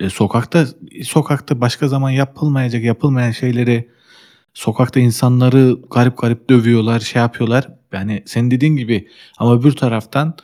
E, 0.00 0.10
sokakta 0.10 0.66
sokakta 1.02 1.60
başka 1.60 1.88
zaman 1.88 2.10
yapılmayacak, 2.10 2.84
yapılmayan 2.84 3.30
şeyleri 3.30 3.88
sokakta 4.54 5.00
insanları 5.00 5.76
garip 5.90 6.18
garip 6.18 6.50
dövüyorlar, 6.50 7.00
şey 7.00 7.22
yapıyorlar. 7.22 7.68
Yani 7.92 8.22
senin 8.26 8.50
dediğin 8.50 8.76
gibi 8.76 9.08
ama 9.38 9.54
öbür 9.54 9.72
taraftan 9.72 10.34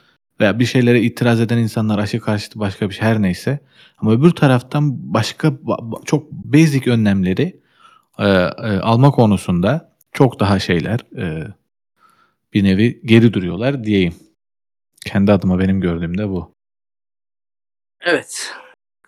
veya 0.40 0.58
bir 0.58 0.64
şeylere 0.64 1.00
itiraz 1.00 1.40
eden 1.40 1.58
insanlar 1.58 1.98
aşı 1.98 2.20
karşıtı 2.20 2.58
başka 2.58 2.88
bir 2.88 2.94
şey 2.94 3.04
her 3.04 3.22
neyse. 3.22 3.60
Ama 3.98 4.12
öbür 4.12 4.30
taraftan 4.30 5.14
başka 5.14 5.52
çok 6.04 6.32
basic 6.32 6.90
önlemleri 6.90 7.60
e, 8.18 8.26
e, 8.26 8.78
alma 8.78 9.10
konusunda 9.10 9.96
çok 10.12 10.40
daha 10.40 10.58
şeyler 10.58 11.00
e, 11.16 11.54
bir 12.54 12.64
nevi 12.64 13.00
geri 13.04 13.32
duruyorlar 13.32 13.84
diyeyim. 13.84 14.14
Kendi 15.06 15.32
adıma 15.32 15.58
benim 15.58 15.80
gördüğüm 15.80 16.18
de 16.18 16.28
bu. 16.28 16.54
Evet. 18.00 18.52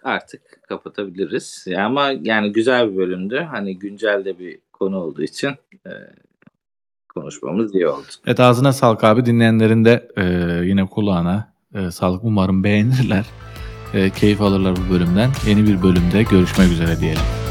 Artık 0.02 0.62
kapatabiliriz. 0.68 1.64
Ama 1.76 2.10
yani 2.22 2.52
güzel 2.52 2.92
bir 2.92 2.96
bölümdü. 2.96 3.38
Hani 3.50 3.78
güncel 3.78 4.24
de 4.24 4.38
bir 4.38 4.58
konu 4.72 4.98
olduğu 4.98 5.22
için 5.22 5.50
e, 5.86 5.90
konuşmamız 7.14 7.74
iyi 7.74 7.88
oldu. 7.88 8.06
Evet 8.26 8.40
ağzına 8.40 8.72
sağlık 8.72 9.04
abi. 9.04 9.26
Dinleyenlerin 9.26 9.84
de 9.84 10.08
e, 10.16 10.24
yine 10.66 10.86
kulağına 10.86 11.52
e, 11.74 11.90
sağlık. 11.90 12.24
Umarım 12.24 12.64
beğenirler. 12.64 13.24
E, 13.94 14.10
keyif 14.10 14.40
alırlar 14.40 14.74
bu 14.76 14.94
bölümden. 14.94 15.30
Yeni 15.46 15.66
bir 15.66 15.82
bölümde 15.82 16.22
görüşmek 16.22 16.72
üzere 16.72 17.00
diyelim. 17.00 17.43